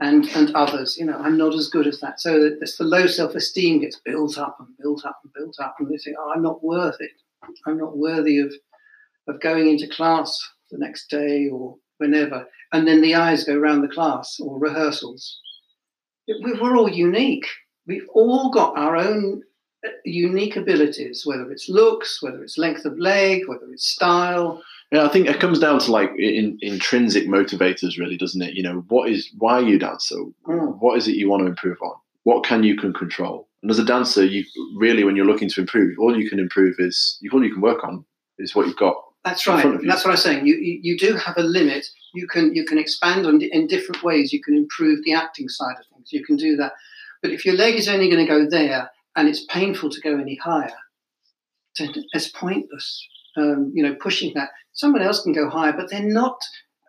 [0.00, 0.96] and and others.
[0.98, 2.20] You know, I'm not as good as that.
[2.20, 5.76] So this, the low self esteem gets built up and built up and built up,
[5.78, 7.10] and they think, "Oh, I'm not worth it.
[7.66, 8.52] I'm not worthy of
[9.28, 10.36] of going into class
[10.70, 15.40] the next day or whenever." And then the eyes go around the class or rehearsals.
[16.26, 17.46] We- We're all unique.
[17.86, 19.42] We've all got our own
[19.86, 24.62] uh, unique abilities, whether it's looks, whether it's length of leg, whether it's style.
[24.94, 28.54] Yeah, I think it comes down to like in, intrinsic motivators, really, doesn't it?
[28.54, 30.14] You know, what is why are you dancer?
[30.46, 30.78] Mm.
[30.78, 31.96] What is it you want to improve on?
[32.22, 33.48] What can you can control?
[33.62, 34.44] And as a dancer, you
[34.76, 37.82] really, when you're looking to improve, all you can improve is all you can work
[37.82, 38.04] on
[38.38, 38.94] is what you've got.
[39.24, 39.62] That's in right.
[39.62, 39.88] front of you.
[39.88, 40.46] That's what I'm saying.
[40.46, 41.84] You, you you do have a limit.
[42.14, 44.32] You can you can expand on in different ways.
[44.32, 46.12] You can improve the acting side of things.
[46.12, 46.72] You can do that.
[47.20, 50.16] But if your leg is only going to go there and it's painful to go
[50.16, 50.78] any higher,
[51.80, 53.08] then it's pointless.
[53.36, 54.50] Um, you know, pushing that.
[54.72, 56.40] Someone else can go higher, but they're not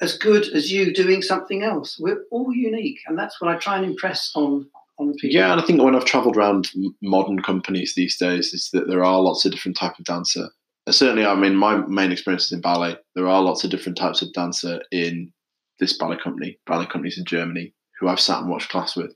[0.02, 1.98] as good as you doing something else.
[2.00, 4.68] We're all unique, and that's what I try and impress on
[4.98, 5.36] on people.
[5.36, 6.70] Yeah, and I think when I've travelled around
[7.02, 10.50] modern companies these days, is that there are lots of different type of dancer.
[10.86, 12.98] And certainly, I mean, my main experience is in ballet.
[13.16, 15.32] There are lots of different types of dancer in
[15.80, 19.14] this ballet company, ballet companies in Germany, who I've sat and watched class with.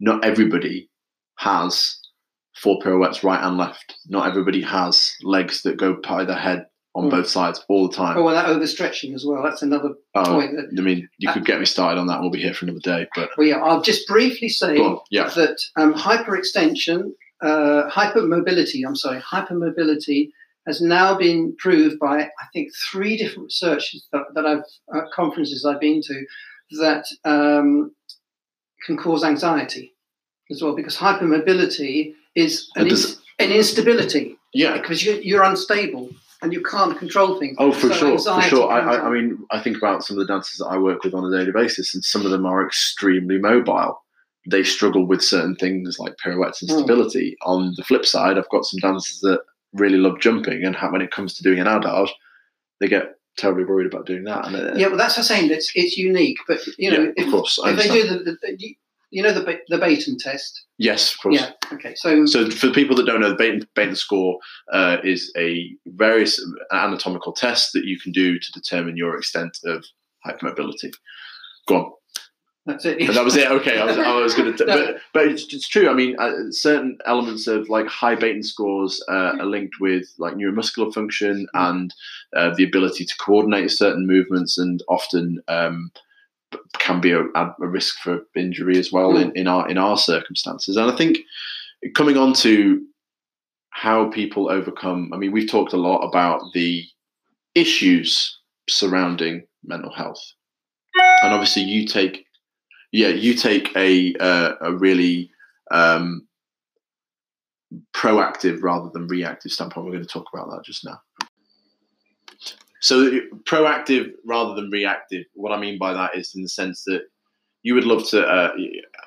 [0.00, 0.88] Not everybody
[1.38, 1.98] has
[2.62, 3.94] four pirouettes right and left.
[4.08, 7.10] Not everybody has legs that go by their head on Mm.
[7.10, 8.16] both sides all the time.
[8.16, 9.42] Oh, well, that overstretching as well.
[9.42, 10.56] That's another Oh, point.
[10.56, 12.20] That, I mean, you could get me started on that.
[12.20, 13.06] We'll be here for another day.
[13.14, 14.98] But well, yeah, I'll just briefly say on.
[15.10, 15.28] Yeah.
[15.36, 20.30] that um, hyperextension, uh, hypermobility, I'm sorry, hypermobility
[20.66, 25.64] has now been proved by, I think, three different researches that, that I've, uh, conferences
[25.64, 26.24] I've been to,
[26.80, 27.92] that um,
[28.86, 29.94] can cause anxiety
[30.50, 32.88] as well, because hypermobility is an,
[33.38, 34.78] an instability, Yeah.
[34.78, 36.10] because you, you're unstable
[36.42, 37.56] and you can't control things.
[37.58, 38.70] Oh, for So sure, for sure.
[38.70, 41.14] I, I, I mean, I think about some of the dancers that I work with
[41.14, 44.00] on a daily basis, and some of them are extremely mobile.
[44.48, 46.78] They struggle with certain things like pirouettes and Mm.
[46.78, 47.36] stability.
[47.42, 49.40] On the flip side, I've got some dancers that
[49.72, 52.12] really love jumping, and when it comes to doing an adage,
[52.80, 54.46] they get terribly worried about doing that.
[54.46, 55.50] And uh, Yeah, well, that's the same.
[55.50, 58.18] It's it's unique, but you know, Yeah, of if, course, I if they do the,
[58.24, 58.76] the, the
[59.10, 60.64] you know the the Beighton test.
[60.78, 61.40] yes, of course.
[61.40, 61.50] Yeah.
[61.72, 61.94] Okay.
[61.96, 64.38] So, So, for people that don't know, the Beighton, Beighton score
[64.72, 69.84] uh, is a various anatomical test that you can do to determine your extent of
[70.26, 70.92] hypermobility.
[71.66, 71.92] Go on.
[72.66, 72.98] that's it.
[73.14, 73.50] That was it.
[73.58, 75.88] Okay, I was, I was going to, but but it's, it's true.
[75.88, 80.34] I mean, uh, certain elements of like high Baton scores uh, are linked with like
[80.34, 81.94] neuromuscular function and
[82.36, 85.90] uh, the ability to coordinate certain movements, and often um,
[86.78, 90.76] can be a, a risk for injury as well in, in our in our circumstances.
[90.76, 91.18] And I think
[91.94, 92.84] coming on to
[93.70, 95.10] how people overcome.
[95.12, 96.84] I mean, we've talked a lot about the
[97.54, 98.38] issues
[98.68, 100.22] surrounding mental health,
[101.22, 102.24] and obviously you take
[102.92, 105.30] yeah, you take a uh, a really
[105.70, 106.26] um,
[107.94, 109.86] proactive rather than reactive standpoint.
[109.86, 111.00] We're going to talk about that just now.
[112.80, 115.26] So proactive rather than reactive.
[115.34, 117.02] What I mean by that is in the sense that
[117.62, 118.26] you would love to.
[118.26, 118.52] Uh,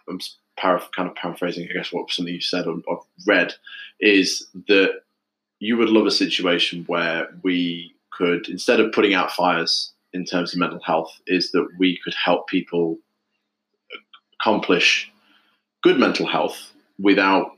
[0.10, 0.20] I'm
[0.58, 3.54] para- kind of paraphrasing, I guess, what something you said or, or read
[4.00, 5.02] is that
[5.60, 10.54] you would love a situation where we could, instead of putting out fires in terms
[10.54, 12.98] of mental health, is that we could help people
[14.40, 15.12] accomplish
[15.84, 17.58] good mental health without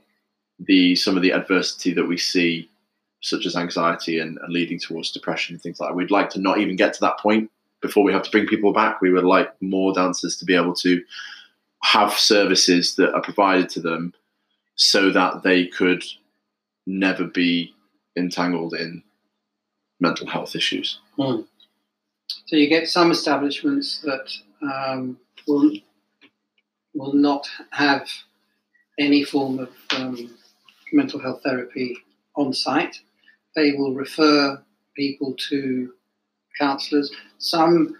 [0.58, 2.68] the some of the adversity that we see,
[3.24, 5.96] such as anxiety and, and leading towards depression and things like that.
[5.96, 7.50] We'd like to not even get to that point
[7.80, 9.00] before we have to bring people back.
[9.00, 11.02] We would like more dancers to be able to
[11.82, 14.12] have services that are provided to them
[14.76, 16.04] so that they could
[16.86, 17.74] never be
[18.14, 19.02] entangled in
[20.00, 20.98] mental health issues.
[21.18, 21.46] Mm.
[22.44, 24.30] So you get some establishments that
[24.62, 25.72] um, will
[26.94, 28.06] will not have
[28.98, 30.36] any form of um,
[30.92, 31.96] mental health therapy
[32.36, 33.00] on site.
[33.56, 34.62] They will refer
[34.96, 35.92] people to
[36.58, 37.12] counsellors.
[37.38, 37.96] Some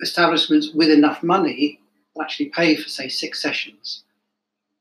[0.00, 1.80] establishments with enough money
[2.14, 4.04] will actually pay for, say, six sessions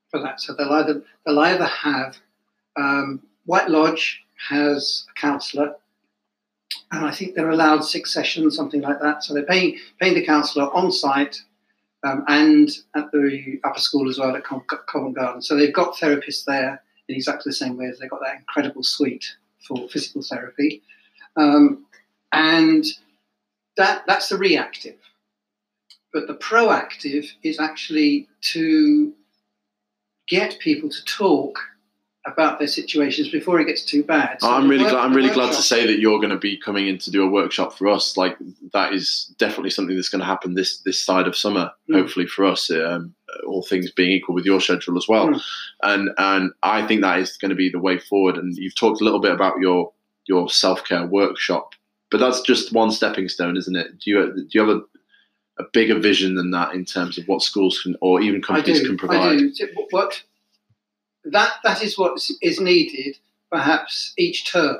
[0.09, 0.41] for that.
[0.41, 2.17] So they'll either they'll either have
[2.75, 5.75] um, White Lodge has a counsellor,
[6.91, 9.23] and I think they're allowed six sessions, something like that.
[9.23, 11.41] So they're paying paying the counsellor on site
[12.03, 15.41] um, and at the upper school as well at Covent Garden.
[15.41, 18.83] So they've got therapists there in exactly the same way as they've got that incredible
[18.83, 19.25] suite
[19.67, 20.81] for physical therapy,
[21.35, 21.85] um,
[22.31, 22.85] and
[23.77, 24.97] that that's the reactive.
[26.13, 29.13] But the proactive is actually to
[30.27, 31.59] get people to talk
[32.27, 34.41] about their situations before it gets too bad.
[34.41, 35.05] So I'm really work, glad.
[35.05, 37.29] I'm really glad to say that you're going to be coming in to do a
[37.29, 38.17] workshop for us.
[38.17, 38.37] Like
[38.73, 41.71] that is definitely something that's going to happen this this side of summer.
[41.89, 41.95] Mm.
[41.95, 43.15] Hopefully for us, um,
[43.45, 45.27] all things being equal with your schedule as well.
[45.29, 45.41] Mm.
[45.83, 48.37] And and I think that is going to be the way forward.
[48.37, 49.91] And you've talked a little bit about your
[50.25, 51.73] your self care workshop,
[52.11, 53.99] but that's just one stepping stone, isn't it?
[53.99, 54.81] Do you do you have a
[55.59, 58.97] a bigger vision than that in terms of what schools can or even companies can
[58.97, 59.33] provide?
[59.33, 59.51] I do.
[59.89, 60.23] What
[61.25, 63.17] that that is what is needed
[63.51, 64.77] perhaps each term.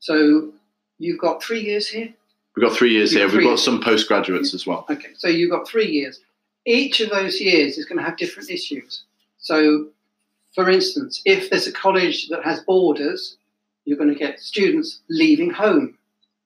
[0.00, 0.52] So
[0.98, 2.12] you've got three years here.
[2.54, 3.28] We've got three years you've here.
[3.28, 4.86] Got We've got some postgraduates as well.
[4.90, 6.20] Okay, so you've got three years.
[6.66, 9.04] Each of those years is going to have different issues.
[9.38, 9.88] So,
[10.54, 13.36] for instance, if there's a college that has boarders,
[13.84, 15.96] you're going to get students leaving home,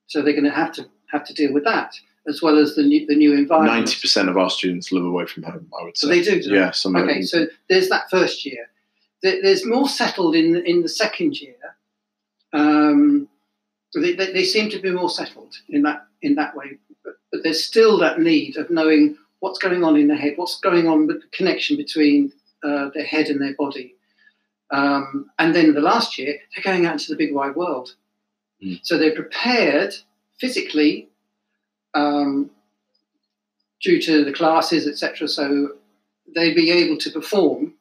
[0.07, 1.95] so they're going to have to have to deal with that
[2.29, 3.75] as well as the new, the new environment.
[3.75, 5.66] Ninety percent of our students live away from home.
[5.81, 6.07] I would say.
[6.07, 6.43] So they do.
[6.43, 6.71] do yeah.
[6.71, 7.23] Some okay.
[7.23, 8.66] So there's that first year
[9.23, 11.57] there's more settled in in the second year.
[12.53, 13.29] Um,
[13.95, 17.43] they, they, they, seem to be more settled in that in that way, but, but,
[17.43, 21.07] there's still that need of knowing what's going on in their head, what's going on
[21.07, 22.32] with the connection between
[22.62, 23.95] uh, their head and their body.
[24.70, 27.95] Um, and then the last year, they're going out into the big wide world.
[28.62, 28.80] Mm.
[28.82, 29.95] So they're prepared
[30.38, 31.09] physically
[31.95, 32.51] um,
[33.80, 35.26] due to the classes, etc.
[35.26, 35.70] So
[36.34, 37.74] they'd be able to perform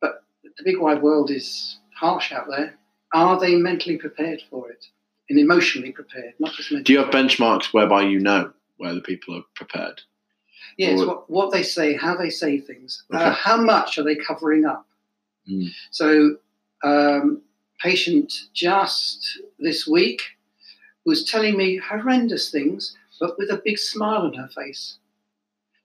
[0.00, 2.74] But the big wide world is harsh out there.
[3.14, 4.86] Are they mentally prepared for it
[5.30, 6.84] and emotionally prepared, not just mentally?
[6.84, 10.02] Do you have benchmarks whereby you know whether people are prepared?
[10.76, 11.06] Yes, or...
[11.06, 13.24] what, what, they say, how they say things, uh, okay.
[13.26, 14.86] uh, how much are they covering up?
[15.50, 15.70] Mm.
[15.90, 16.36] So,
[16.84, 17.42] um,
[17.80, 20.22] patient just this week
[21.04, 24.98] was telling me horrendous things, but with a big smile on her face.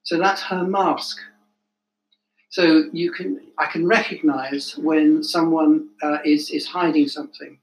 [0.03, 1.19] So that's her mask
[2.53, 7.57] so you can, I can recognise when someone uh, is is hiding something,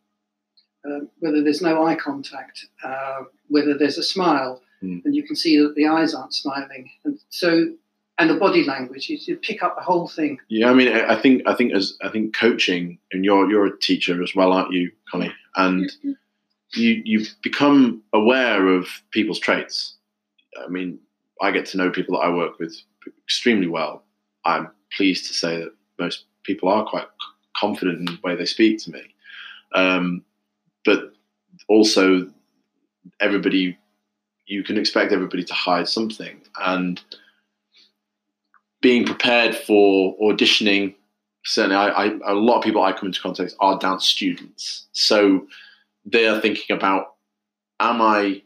[0.85, 5.05] uh, whether there's no eye contact, uh, whether there's a smile, mm.
[5.05, 7.73] and you can see that the eyes aren't smiling, and so
[8.21, 10.39] and the body language, you, you pick up the whole thing.
[10.49, 13.79] Yeah, I mean, I think I think as I think coaching, and you're you're a
[13.79, 15.33] teacher as well, aren't you, Connie?
[15.57, 15.91] And
[16.75, 19.97] you you become aware of people's traits.
[20.63, 20.99] I mean,
[21.41, 22.77] I get to know people that I work with
[23.25, 24.05] extremely well.
[24.45, 27.07] I'm pleased to say that most people are quite
[27.57, 29.03] confident in the way they speak to me.
[29.75, 30.25] Um,
[30.85, 31.13] but
[31.69, 32.31] also,
[33.21, 33.79] everybody,
[34.51, 36.41] you can expect everybody to hide something.
[36.61, 37.01] And
[38.81, 40.95] being prepared for auditioning,
[41.45, 44.87] certainly, I, I, a lot of people I come into contact are dance students.
[44.93, 45.47] So
[46.05, 47.15] they are thinking about,
[47.79, 48.43] am I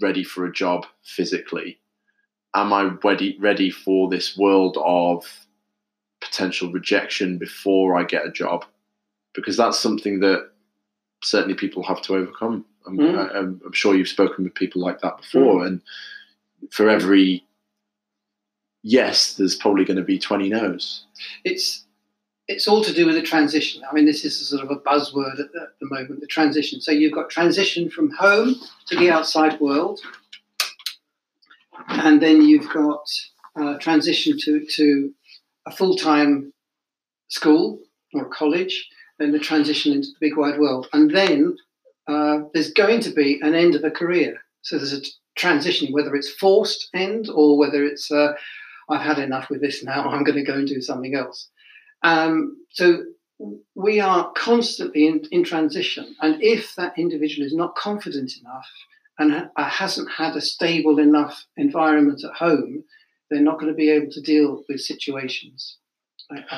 [0.00, 1.78] ready for a job physically?
[2.54, 5.24] Am I ready ready for this world of
[6.20, 8.64] potential rejection before I get a job,
[9.34, 10.50] because that's something that
[11.22, 12.64] certainly people have to overcome.
[12.86, 13.34] I'm, mm.
[13.34, 15.66] I, am sure you've spoken with people like that before, mm.
[15.66, 15.80] and
[16.70, 17.44] for every
[18.82, 21.04] yes, there's probably going to be 20 no's.
[21.44, 21.84] It's
[22.46, 23.82] it's all to do with the transition.
[23.88, 26.26] I mean, this is a sort of a buzzword at the, at the moment, the
[26.26, 26.80] transition.
[26.80, 28.56] So you've got transition from home
[28.86, 30.00] to the outside world,
[31.88, 33.04] and then you've got
[33.54, 35.12] uh, transition to, to
[35.66, 36.54] a full time
[37.28, 37.80] school
[38.14, 41.54] or college, then the transition into the big wide world, and then
[42.08, 44.38] uh, there's going to be an end of a career.
[44.62, 45.02] So there's a
[45.36, 48.32] transition, whether it's forced end or whether it's uh,
[48.90, 50.04] I've had enough with this now.
[50.08, 51.48] I'm going to go and do something else.
[52.02, 53.04] Um, so
[53.74, 58.68] we are constantly in, in, transition, and if that individual is not confident enough
[59.18, 62.84] and ha- hasn't had a stable enough environment at home,
[63.30, 65.77] they're not going to be able to deal with situations.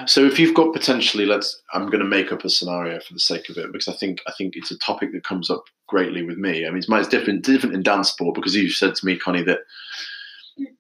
[0.06, 3.20] So if you've got potentially, let's, I'm going to make up a scenario for the
[3.20, 6.24] sake of it because I think I think it's a topic that comes up greatly
[6.24, 6.66] with me.
[6.66, 9.60] I mean, it's, different different in dance sport because you've said to me, Connie, that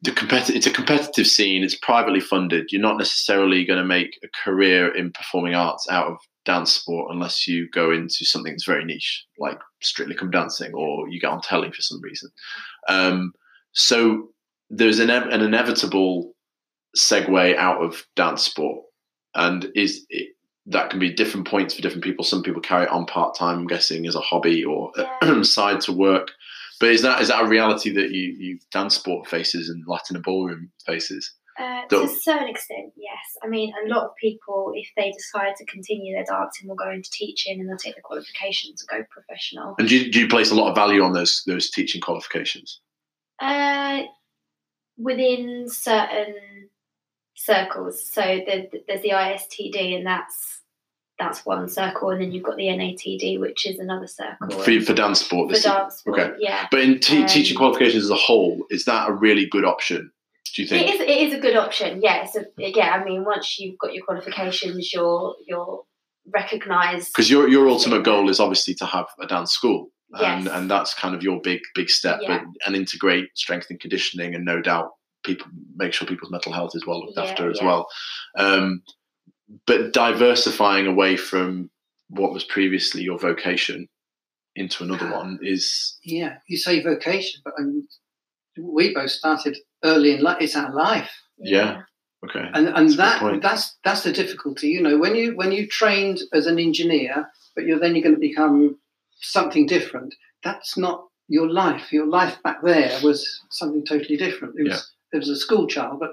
[0.02, 1.62] the competitive it's a competitive scene.
[1.62, 2.72] It's privately funded.
[2.72, 7.12] You're not necessarily going to make a career in performing arts out of dance sport
[7.12, 11.30] unless you go into something that's very niche, like Strictly Come Dancing, or you get
[11.30, 12.30] on telly for some reason.
[12.88, 13.32] Um,
[13.72, 14.30] so
[14.68, 16.32] there's an, an inevitable
[16.96, 18.84] segue out of dance sport,
[19.34, 20.34] and is it,
[20.66, 22.24] that can be different points for different people.
[22.24, 25.42] Some people carry it on part time, I'm guessing, as a hobby or yeah.
[25.42, 26.30] side to work.
[26.78, 30.20] But is that is that a reality that you you dance sport faces and Latin
[30.22, 31.32] ballroom faces?
[31.58, 33.18] Uh, to a certain extent, yes.
[33.42, 36.90] I mean, a lot of people, if they decide to continue their dancing, will go
[36.90, 39.74] into teaching and they'll take the qualifications and go professional.
[39.78, 42.80] And do you, do you place a lot of value on those those teaching qualifications?
[43.40, 44.02] Uh,
[44.96, 46.69] within certain
[47.40, 48.04] circles.
[48.04, 50.60] So the, there's the ISTD, and that's
[51.18, 54.50] that's one circle, and then you've got the NATD, which is another circle.
[54.50, 56.34] For, for dance sport, for dance sport, okay.
[56.38, 56.66] yeah.
[56.70, 60.10] But in te- um, teaching qualifications as a whole, is that a really good option?
[60.54, 61.00] Do you think it is?
[61.00, 62.00] It is a good option.
[62.02, 62.26] Yeah.
[62.26, 65.82] So yeah, I mean, once you've got your qualifications, you're you're
[66.32, 67.12] recognised.
[67.14, 69.88] Because your your ultimate goal is obviously to have a dance school.
[70.12, 70.54] And, yes.
[70.56, 72.38] and that's kind of your big big step, yeah.
[72.38, 74.90] but and integrate strength and conditioning, and no doubt
[75.24, 75.46] people
[75.76, 77.66] make sure people's mental health is well looked yeah, after as yeah.
[77.66, 77.88] well.
[78.36, 78.82] Um,
[79.66, 81.70] but diversifying away from
[82.08, 83.88] what was previously your vocation
[84.56, 86.36] into another one is yeah.
[86.48, 87.86] You say vocation, but um,
[88.58, 90.38] we both started early in life.
[90.40, 91.10] It's our life.
[91.38, 91.82] Yeah.
[92.28, 92.50] Okay.
[92.52, 94.68] And and that's that that's that's the difficulty.
[94.68, 98.14] You know, when you when you trained as an engineer, but you're then you're going
[98.14, 98.76] to become
[99.20, 100.14] something different.
[100.42, 101.92] That's not your life.
[101.92, 104.54] Your life back there was something totally different.
[104.58, 106.12] It was there was a school child, but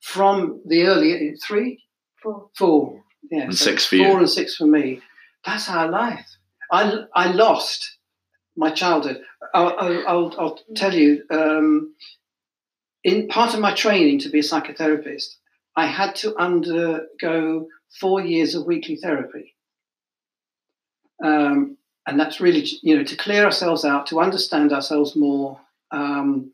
[0.00, 1.82] from the early three,
[2.22, 4.18] four, four, yeah, and so six for four you.
[4.18, 5.00] and six for me.
[5.44, 6.26] That's our life.
[6.70, 7.98] I I lost
[8.56, 9.22] my childhood.
[9.54, 9.74] I'll,
[10.06, 11.24] I'll, I'll tell you.
[11.30, 11.94] Um,
[13.02, 15.36] in part of my training to be a psychotherapist,
[15.76, 17.66] I had to undergo
[17.98, 19.54] four years of weekly therapy.
[21.24, 21.76] Um,
[22.06, 25.60] and that's really, you know, to clear ourselves out, to understand ourselves more,
[25.90, 26.52] um,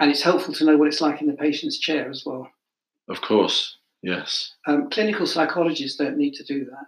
[0.00, 2.50] and it's helpful to know what it's like in the patient's chair as well.
[3.08, 4.54] Of course, yes.
[4.66, 6.86] Um, clinical psychologists don't need to do that.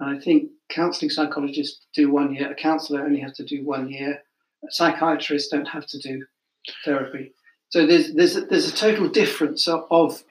[0.00, 3.88] And I think counselling psychologists do one year, a counsellor only has to do one
[3.90, 4.22] year,
[4.68, 6.24] psychiatrists don't have to do
[6.84, 7.32] therapy.
[7.70, 10.22] So there's, there's, a, there's a total difference of, of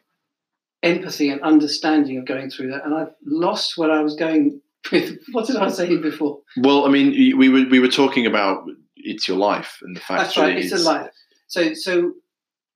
[0.83, 2.85] empathy and understanding of going through that.
[2.85, 5.19] And I've lost what I was going with.
[5.31, 6.39] What did I say before?
[6.57, 10.21] Well, I mean, we were, we were talking about it's your life and the fact
[10.21, 11.09] That's right, it's a life.
[11.51, 12.13] So, so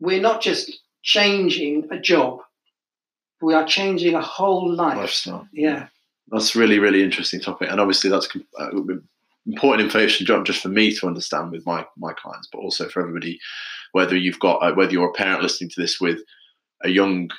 [0.02, 2.42] we're not just changing a job;
[3.42, 4.98] we are changing a whole life.
[4.98, 5.48] Lifestyle.
[5.54, 5.88] Yeah,
[6.28, 8.28] that's really, really interesting topic, and obviously that's
[8.60, 8.72] uh,
[9.48, 13.02] important information not just for me to understand with my my clients, but also for
[13.02, 13.40] everybody.
[13.94, 16.20] Whether you've got uh, whether you're a parent listening to this with
[16.84, 17.30] a young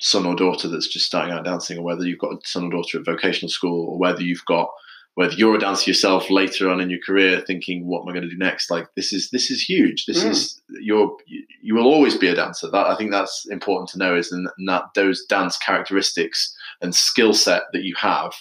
[0.00, 2.70] son or daughter that's just starting out dancing, or whether you've got a son or
[2.70, 4.70] daughter at vocational school, or whether you've got
[5.14, 8.22] whether you're a dancer yourself later on in your career thinking what am i going
[8.22, 10.30] to do next like this is this is huge this mm.
[10.30, 11.16] is you're
[11.62, 14.48] you will always be a dancer that i think that's important to know is and
[14.66, 18.32] that those dance characteristics and skill set that you have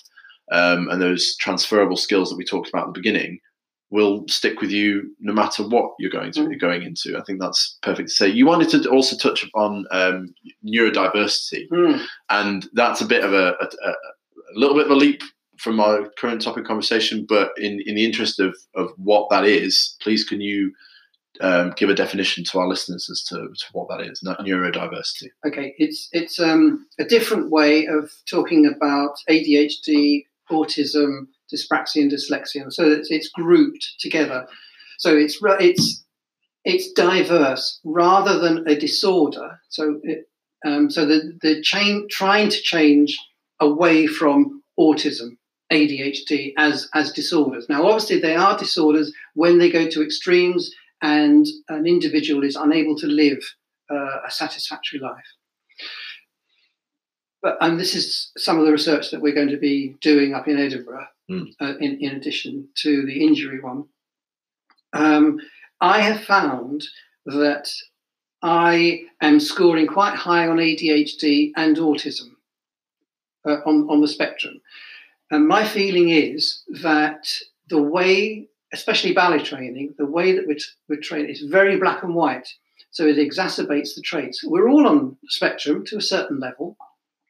[0.51, 3.39] um, and those transferable skills that we talked about at the beginning
[3.89, 6.59] will stick with you no matter what you're going to mm.
[6.59, 7.17] going into.
[7.17, 8.27] I think that's perfect to say.
[8.27, 10.33] You wanted to also touch upon um,
[10.65, 12.05] neurodiversity, mm.
[12.29, 13.93] and that's a bit of a, a, a,
[14.55, 15.21] little bit of a leap
[15.57, 19.95] from our current topic conversation, but in, in the interest of, of what that is,
[20.01, 20.73] please can you
[21.41, 25.29] um, give a definition to our listeners as to, to what that is, neurodiversity?
[25.45, 32.71] Okay, it's it's um, a different way of talking about ADHD, autism, dyspraxia, and dyslexia.
[32.71, 34.47] So it's, it's grouped together.
[34.97, 36.03] So it's it's
[36.65, 39.59] it's diverse rather than a disorder.
[39.69, 40.29] So it,
[40.65, 43.17] um, so the the chain trying to change
[43.59, 45.37] away from autism
[45.71, 47.67] ADHD as as disorders.
[47.69, 52.95] Now, obviously, they are disorders when they go to extremes and an individual is unable
[52.97, 53.39] to live
[53.91, 55.25] uh, a satisfactory life.
[57.41, 60.47] But and this is some of the research that we're going to be doing up
[60.47, 61.53] in Edinburgh Mm.
[61.59, 63.83] uh, in, in addition to the injury one.
[64.93, 65.41] Um,
[65.81, 66.87] I have found
[67.25, 67.69] that
[68.41, 72.29] I am scoring quite high on ADHD and autism
[73.45, 74.61] uh, on, on the spectrum.
[75.31, 77.27] And my feeling is that
[77.69, 80.57] the way, especially ballet training, the way that we're,
[80.87, 82.47] we're trained is very black and white.
[82.91, 84.43] So it exacerbates the traits.
[84.43, 86.77] We're all on the spectrum to a certain level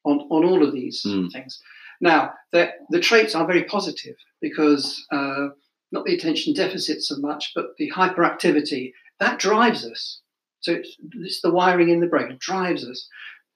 [0.05, 1.31] on, on all of these Mm.
[1.31, 1.59] things.
[1.99, 5.47] Now, the, the traits are very positive because uh,
[5.91, 10.21] not the attention deficit so much, but the hyperactivity that drives us.
[10.59, 13.07] So it's, it's the wiring in the brain it drives us.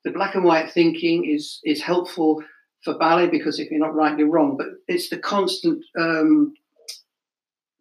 [0.04, 2.44] The black and white thinking is is helpful
[2.84, 4.58] for ballet because if you're not right, you're wrong.
[4.58, 6.54] But it's the constant um,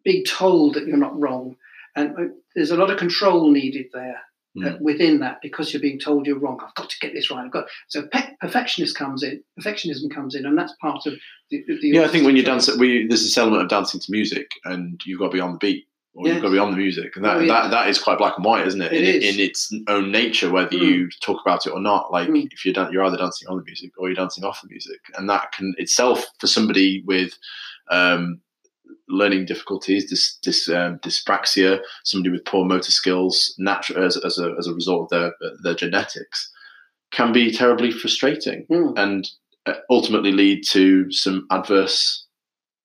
[0.03, 1.55] being told that you're not wrong,
[1.95, 4.21] and uh, there's a lot of control needed there
[4.65, 6.59] uh, within that because you're being told you're wrong.
[6.61, 7.45] I've got to get this right.
[7.45, 9.43] I've got so pe- perfectionist comes in.
[9.59, 11.13] Perfectionism comes in, and that's part of
[11.49, 11.63] the.
[11.67, 14.51] the Yeah, I think when you dance, we there's this element of dancing to music,
[14.65, 16.77] and you've got to be on the beat, or you've got to be on the
[16.77, 17.49] music, and that, Oh, yes.
[17.49, 18.91] that that is quite black and white, isn't it?
[18.91, 19.35] It in, is.
[19.35, 20.81] in its own nature, whether Mm.
[20.85, 22.11] you talk about it or not.
[22.11, 22.47] Like Mm.
[22.51, 24.99] if you're dan- you're either dancing on the music or you're dancing off the music,
[25.17, 27.37] and that can itself for somebody with
[27.89, 28.39] um,
[29.07, 34.53] learning difficulties, dys, dys, um, dyspraxia, somebody with poor motor skills, natural as, as a
[34.59, 35.33] as a result of their
[35.63, 36.49] their genetics,
[37.11, 38.93] can be terribly frustrating Mm.
[38.97, 39.29] and
[39.65, 42.20] uh, ultimately lead to some adverse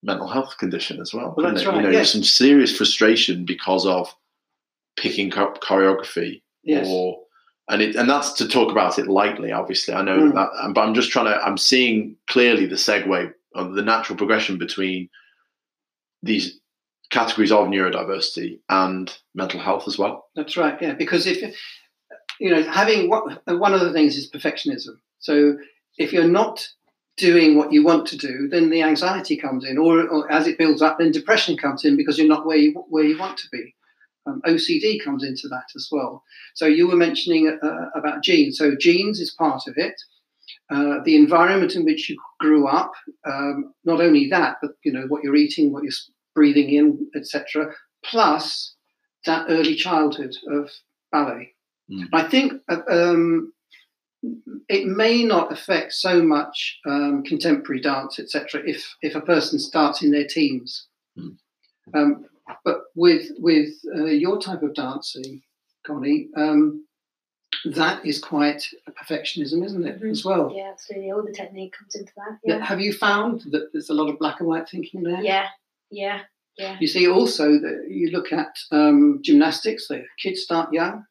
[0.03, 1.35] mental health condition as well.
[1.37, 1.69] Well, that's it?
[1.69, 2.13] right, You know, yes.
[2.13, 4.15] some serious frustration because of
[4.97, 6.87] picking up choreography Yes.
[6.89, 7.21] or
[7.69, 9.51] and it and that's to talk about it lightly.
[9.53, 10.35] Obviously, I know Mm.
[10.35, 11.37] that, but I'm just trying to.
[11.45, 15.09] I'm seeing clearly the segue of the natural progression between
[16.23, 16.61] these
[17.11, 20.29] categories of neurodiversity and mental health as well.
[20.37, 20.81] That's right.
[20.81, 21.57] Yeah, because if
[22.39, 24.99] you know, having what one of the things is perfectionism.
[25.19, 25.57] So
[25.99, 26.69] if you're not
[27.17, 30.59] doing what you want to do, then the anxiety comes in, or, or as it
[30.59, 33.49] builds up, then depression comes in because you're not where you where you want to
[33.51, 33.75] be.
[34.27, 36.23] Um, OCD comes into that as well.
[36.55, 38.59] So you were mentioning uh, about genes.
[38.59, 39.95] So genes is part of it.
[40.69, 42.93] Uh, the environment in which you grew up,
[43.25, 45.93] um, not only that, but you know what you're eating, what you're
[46.35, 47.73] breathing in, etc.
[48.05, 48.75] Plus
[49.25, 50.71] that early childhood of
[51.13, 51.53] ballet.
[51.91, 52.09] Mm.
[52.13, 53.53] I think uh, um,
[54.69, 58.63] it may not affect so much um, contemporary dance, etc.
[58.67, 60.87] If if a person starts in their teens,
[61.19, 61.37] Mm.
[61.95, 62.25] um,
[62.65, 65.43] but with with uh, your type of dancing,
[65.87, 66.85] Connie, um,
[67.65, 70.11] that is quite a perfectionism, isn't it, Mhm.
[70.11, 70.53] as well?
[70.55, 71.11] Yeah, absolutely.
[71.13, 72.39] All the technique comes into that.
[72.45, 72.65] Yeah, Yeah.
[72.65, 75.23] Have you found that there's a lot of black and white thinking there?
[75.23, 75.49] Yeah.
[75.91, 76.21] Yeah.
[76.59, 76.77] Yeah.
[76.81, 81.05] You see also that you look at um, gymnastics, the kids start young.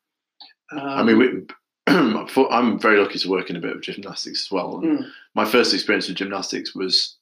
[0.71, 1.55] Um, I mean, we, for-
[1.87, 4.81] I'm very lucky to work in a bit of gymnastics as well.
[4.83, 7.17] Mm, my first experience with gymnastics was,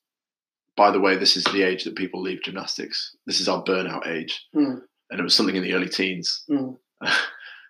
[0.78, 3.16] by the way, this is the age that people leave gymnastics.
[3.26, 6.44] This is our burnout age, mm, and it was something in the early teens.
[6.50, 6.78] mm.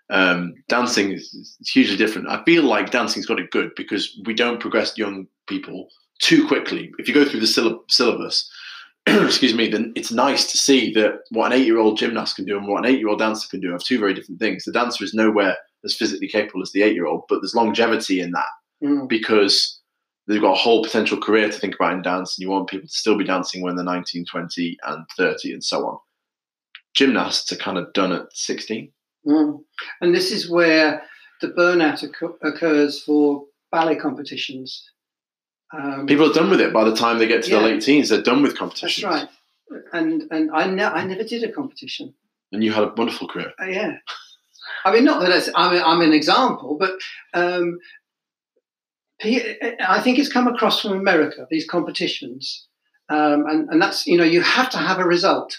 [0.09, 2.29] um, dancing is, is hugely different.
[2.29, 5.87] I feel like dancing's got it good because we don't progress young people
[6.19, 6.91] too quickly.
[6.99, 8.49] If you go through the syllab- syllabus,
[9.07, 12.67] excuse me, then it's nice to see that what an eight-year-old gymnast can do and
[12.67, 14.63] what an eight-year-old dancer can do have two very different things.
[14.63, 18.47] The dancer is nowhere as physically capable as the eight-year-old, but there's longevity in that
[18.83, 19.07] Mm.
[19.07, 19.79] because
[20.27, 22.87] they've got a whole potential career to think about in dance, and you want people
[22.87, 25.97] to still be dancing when they're 19, 20, and 30, and so on.
[26.95, 28.91] Gymnasts are kind of done at 16.
[29.25, 29.63] Mm.
[30.01, 31.03] And this is where
[31.41, 34.89] the burnout occu- occurs for ballet competitions.
[35.73, 37.59] Um, People are done with it by the time they get to Yeah.
[37.59, 38.09] their late teens.
[38.09, 39.03] They're done with that's competitions.
[39.05, 39.27] right.
[39.91, 42.13] And and I ne- I never did a competition.
[42.51, 43.53] And you had a wonderful career.
[43.59, 43.97] Uh, yeah.
[44.85, 46.91] I mean, not that I'm, I'm an example, but
[47.33, 47.79] um,
[49.23, 52.67] I think it's come across from America, these competitions.
[53.09, 55.57] Um, and, and that's, you know, you have to have a result.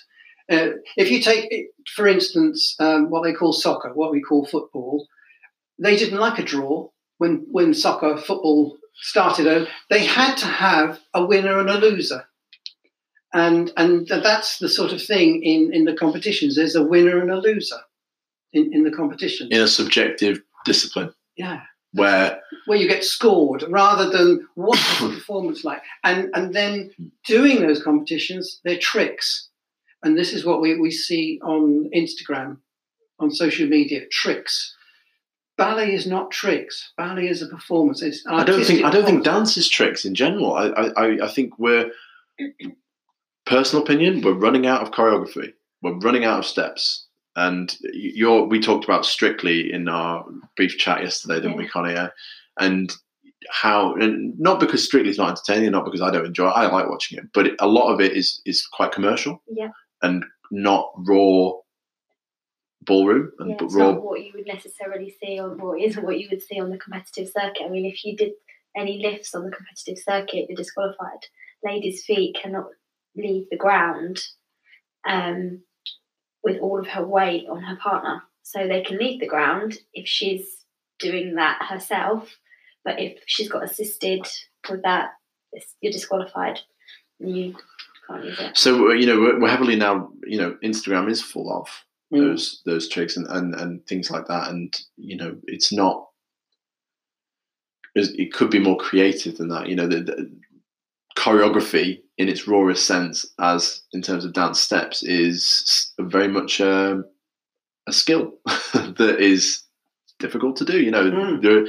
[0.51, 5.07] Uh, if you take, for instance, um, what they call soccer, what we call football,
[5.79, 6.89] they didn't like a draw
[7.19, 9.69] when, when soccer, football started.
[9.89, 12.27] They had to have a winner and a loser.
[13.33, 16.55] And, and that's the sort of thing in, in the competitions.
[16.55, 17.81] There's a winner and a loser
[18.55, 19.49] in, in the competition.
[19.51, 21.61] in a subjective discipline Yeah.
[21.93, 25.83] where Where you get scored rather than what's the performance like.
[26.03, 26.91] And, and then
[27.27, 29.49] doing those competitions, they're tricks.
[30.03, 32.59] And this is what we, we see on Instagram,
[33.19, 34.75] on social media tricks.
[35.57, 36.93] Ballet is not tricks.
[36.97, 38.03] Ballet is a performance.
[38.03, 40.53] It's I don't think I don't think dance is tricks in general.
[40.55, 41.91] I I, I- I think we're
[43.47, 44.21] personal opinion.
[44.21, 45.53] We're running out of choreography.
[45.83, 47.04] We're running out of steps.
[47.37, 50.25] And you're we talked about strictly in our
[50.57, 51.95] brief chat yesterday, didn't we, Connie?
[51.95, 52.11] Yeah?
[52.61, 52.95] And
[53.51, 56.53] how and not because strictly is not entertaining, not because I don't enjoy it.
[56.53, 59.43] I like watching it, but a lot of it is is quite commercial.
[59.49, 59.71] Yeah.
[60.03, 61.53] And not raw
[62.83, 63.93] ballroom and Yeah, but it's raw.
[63.93, 66.79] not what you would necessarily see on, or isn't what you would see on the
[66.79, 67.65] competitive circuit.
[67.65, 68.33] I mean, if you did
[68.77, 71.27] any lifts on the competitive circuit, you're disqualified.
[71.65, 72.67] Ladies' feet cannot
[73.17, 74.23] leave the ground
[75.09, 75.63] um,
[76.45, 78.23] with all of her weight on her partner.
[78.43, 80.65] So they can leave the ground if she's
[80.99, 82.37] doing that herself,
[82.85, 84.27] but if she's got assisted
[84.71, 85.11] with that,
[85.81, 86.61] you're disqualified.
[87.19, 87.55] You
[88.07, 88.57] can't use it.
[88.57, 90.11] So uh, you know we're, we're heavily now.
[90.27, 91.69] You know Instagram is full of
[92.13, 92.19] Mm.
[92.19, 96.07] those those tricks and, and and things like that, and you know it's not.
[97.97, 99.69] It could be more creative than that.
[99.69, 100.31] You know the, the
[101.17, 107.05] choreography in its rawest sense, as in terms of dance steps, is very much um,
[107.87, 108.35] a skill
[108.75, 109.63] that is
[110.19, 110.81] difficult to do.
[110.81, 111.43] You know Mm.
[111.43, 111.69] the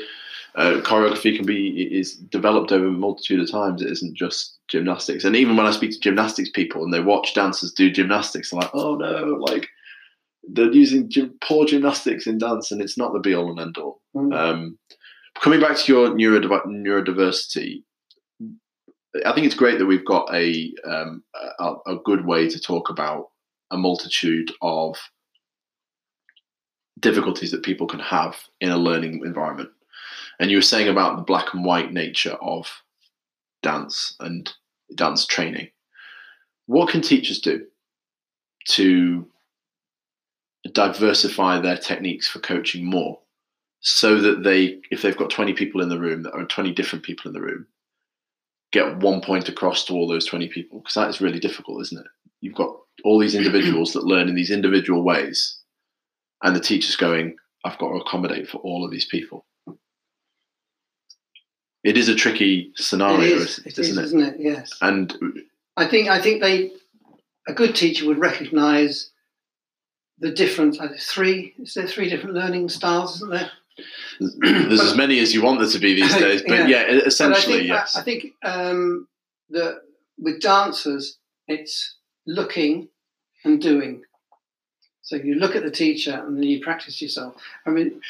[0.56, 3.82] uh, choreography can be is developed over a multitude of times.
[3.82, 5.26] It isn't just gymnastics.
[5.26, 8.62] And even when I speak to gymnastics people and they watch dancers do gymnastics, they're
[8.62, 9.68] like, "Oh no!" Like
[10.48, 13.78] they're using gym, poor gymnastics in dance, and it's not the be all and end
[13.78, 14.00] all.
[14.16, 14.34] Mm.
[14.34, 14.78] Um,
[15.42, 17.84] coming back to your neurodiv- neurodiversity,
[19.26, 21.24] I think it's great that we've got a, um,
[21.60, 23.30] a a good way to talk about
[23.72, 24.98] a multitude of
[27.00, 29.70] difficulties that people can have in a learning environment.
[30.40, 32.68] And you were saying about the black and white nature of
[33.64, 34.52] dance and
[34.96, 35.70] dance training.
[36.68, 37.66] What can teachers do
[38.70, 39.28] to
[40.72, 43.20] diversify their techniques for coaching more
[43.82, 47.06] so that they, if they've got 20 people in the room that are 20 different
[47.06, 47.68] people in the room,
[48.76, 50.80] get one point across to all those 20 people?
[50.80, 52.08] Because that is really difficult, isn't it?
[52.42, 55.58] You've got all these individuals that learn in these individual ways,
[56.44, 59.46] and the teacher's going, I've got to accommodate for all of these people.
[61.84, 64.06] It is a tricky scenario, is, it is, isn't it?
[64.06, 64.36] isn't it?
[64.40, 64.72] Yes.
[64.82, 65.16] And
[65.78, 66.72] I think I think they
[67.48, 69.12] a good teacher would recognise
[70.18, 71.54] the there three?
[71.60, 73.18] Is there three different learning styles?
[73.18, 73.52] Isn't there?
[74.20, 77.56] There's as many as you want there to be these days, but yeah, But essentially,
[77.56, 77.96] I think, yes.
[77.96, 79.08] I, I think um,
[79.50, 79.82] that
[80.18, 81.96] with dancers, it's
[82.26, 82.90] looking
[83.44, 84.04] and doing.
[85.02, 87.36] So you look at the teacher and then you practice yourself.
[87.68, 88.02] I mean,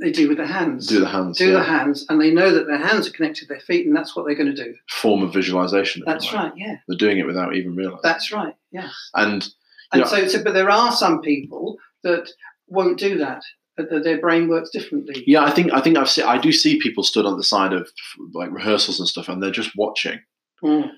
[0.00, 0.88] they do with their hands.
[0.88, 1.38] Do the hands.
[1.38, 1.58] do yeah.
[1.58, 4.14] the hands, and they know that their hands are connected to their feet, and that's
[4.16, 4.74] what they're going to do.
[4.90, 6.02] Form of visualization.
[6.04, 6.52] That's right.
[6.56, 8.00] Yeah, They're doing it without even realizing.
[8.02, 8.54] that's right.
[8.72, 8.90] Yeah.
[9.14, 9.48] and
[9.92, 10.06] And Yeah.
[10.06, 12.28] so, so, but there are some people that
[12.66, 13.42] won't do that.
[13.78, 15.22] Their brain works differently.
[15.26, 17.72] yeah, I think I think I've seen I do see people stood on the side
[17.72, 17.90] of
[18.32, 20.18] like rehearsals and stuff, and they're just watching.
[20.64, 20.90] Mm.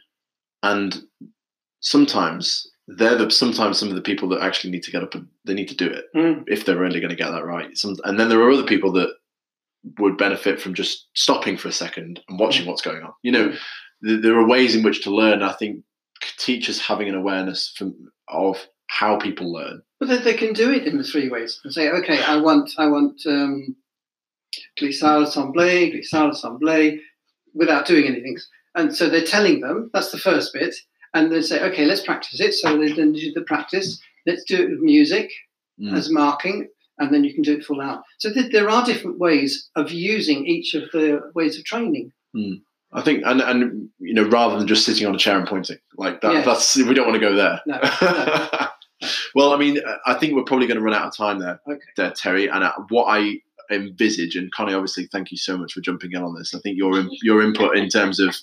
[0.62, 1.02] And
[1.80, 5.26] sometimes they're the sometimes some of the people that actually need to get up and
[5.44, 6.44] they need to do it Mm.
[6.46, 7.76] if they're really going to get that right.
[7.76, 9.10] Some, and then there are other people that
[9.98, 13.12] would benefit from just stopping for a second and watching what's going on.
[13.22, 13.50] You know,
[14.04, 15.42] th- there are ways in which to learn.
[15.42, 15.84] I think
[16.38, 17.94] teachers having an awareness from,
[18.28, 18.56] of
[18.88, 19.82] how people learn.
[20.00, 22.70] But they, they can do it in the three ways and say, okay, I want,
[22.78, 23.74] I want um,
[24.78, 27.00] glissade assemblée, glissade assemblée,
[27.54, 28.38] without doing anything.
[28.74, 30.74] And so they're telling them that's the first bit,
[31.14, 32.54] and they say, okay, let's practice it.
[32.54, 34.00] So they then do the practice.
[34.26, 35.30] Let's do it with music
[35.80, 35.96] Mm.
[35.96, 36.66] as marking,
[36.98, 38.02] and then you can do it full out.
[38.18, 42.10] So th- there are different ways of using each of the ways of training.
[42.92, 45.78] I think, and and you know, rather than just sitting on a chair and pointing
[45.96, 46.44] like that, Yes.
[46.44, 47.60] that's we don't want to go there.
[47.64, 48.68] No, no.
[49.34, 51.80] Well, I mean, I think we're probably going to run out of time there, Okay.
[51.96, 52.48] there, Terry.
[52.48, 56.22] And uh, what I envisage, and Connie, obviously, thank you so much for jumping in
[56.22, 56.54] on this.
[56.54, 58.34] I think your your input in terms of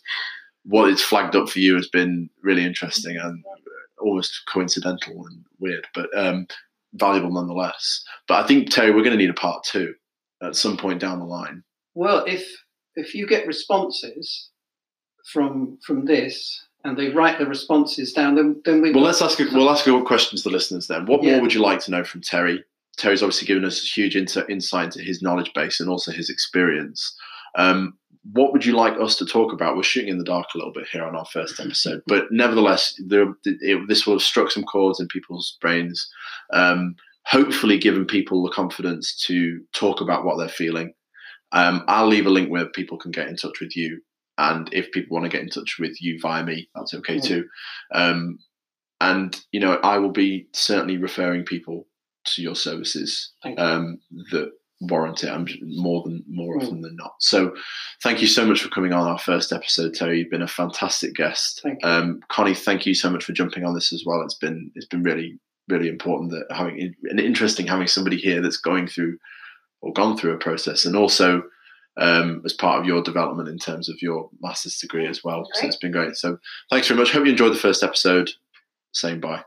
[0.64, 3.44] what it's flagged up for you has been really interesting and
[4.00, 6.48] almost coincidental and weird, but um,
[6.94, 8.04] valuable nonetheless.
[8.28, 9.94] But I think Terry, we're going to need a part two
[10.42, 11.64] at some point down the line.
[11.94, 12.48] Well, if
[12.96, 14.50] if you get responses
[15.32, 19.40] from from this and they write the responses down, then then we Well, let's ask.
[19.40, 21.06] A, we'll ask a question to the listeners then.
[21.06, 21.34] What Yeah.
[21.34, 22.64] more would you like to know from Terry?
[22.98, 26.30] Terry's obviously given us a huge insight insight into his knowledge base and also his
[26.30, 27.14] experience.
[27.56, 27.98] Um,
[28.32, 29.76] what would you like us to talk about?
[29.76, 32.96] We're shooting in the dark a little bit here on our first episode, but nevertheless,
[33.06, 36.10] there, it, this will have struck some chords in people's brains.
[36.54, 36.96] Um,
[37.26, 40.94] hopefully, given people the confidence to talk about what they're feeling.
[41.52, 44.02] Um, I'll leave a link where people can get in touch with you,
[44.38, 47.46] and if people want to get in touch with you via me, that's okay too.
[47.94, 48.40] Um,
[49.02, 51.88] and you know, I will be certainly referring people
[52.26, 54.00] to your services um,
[54.32, 54.52] that
[54.82, 55.30] warrant it.
[55.30, 56.64] I'm more than more Mm.
[56.64, 57.14] often than not.
[57.20, 57.56] So,
[58.04, 60.20] thank you so much for coming on our first episode, Terry.
[60.20, 61.62] You've been a fantastic guest.
[61.64, 61.90] Thank you.
[61.90, 64.22] Um, Connie, thank you so much for jumping on this as well.
[64.22, 68.58] It's been it's been really really important that having and interesting having somebody here that's
[68.58, 69.18] going through
[69.82, 71.42] or gone through a process and also
[71.98, 75.48] um, as part of your development in terms of your master's degree as well.
[75.54, 76.16] So it's been great.
[76.16, 76.38] So
[76.70, 77.12] thanks very much.
[77.12, 78.32] Hope you enjoyed the first episode.
[78.94, 79.44] Saying bye.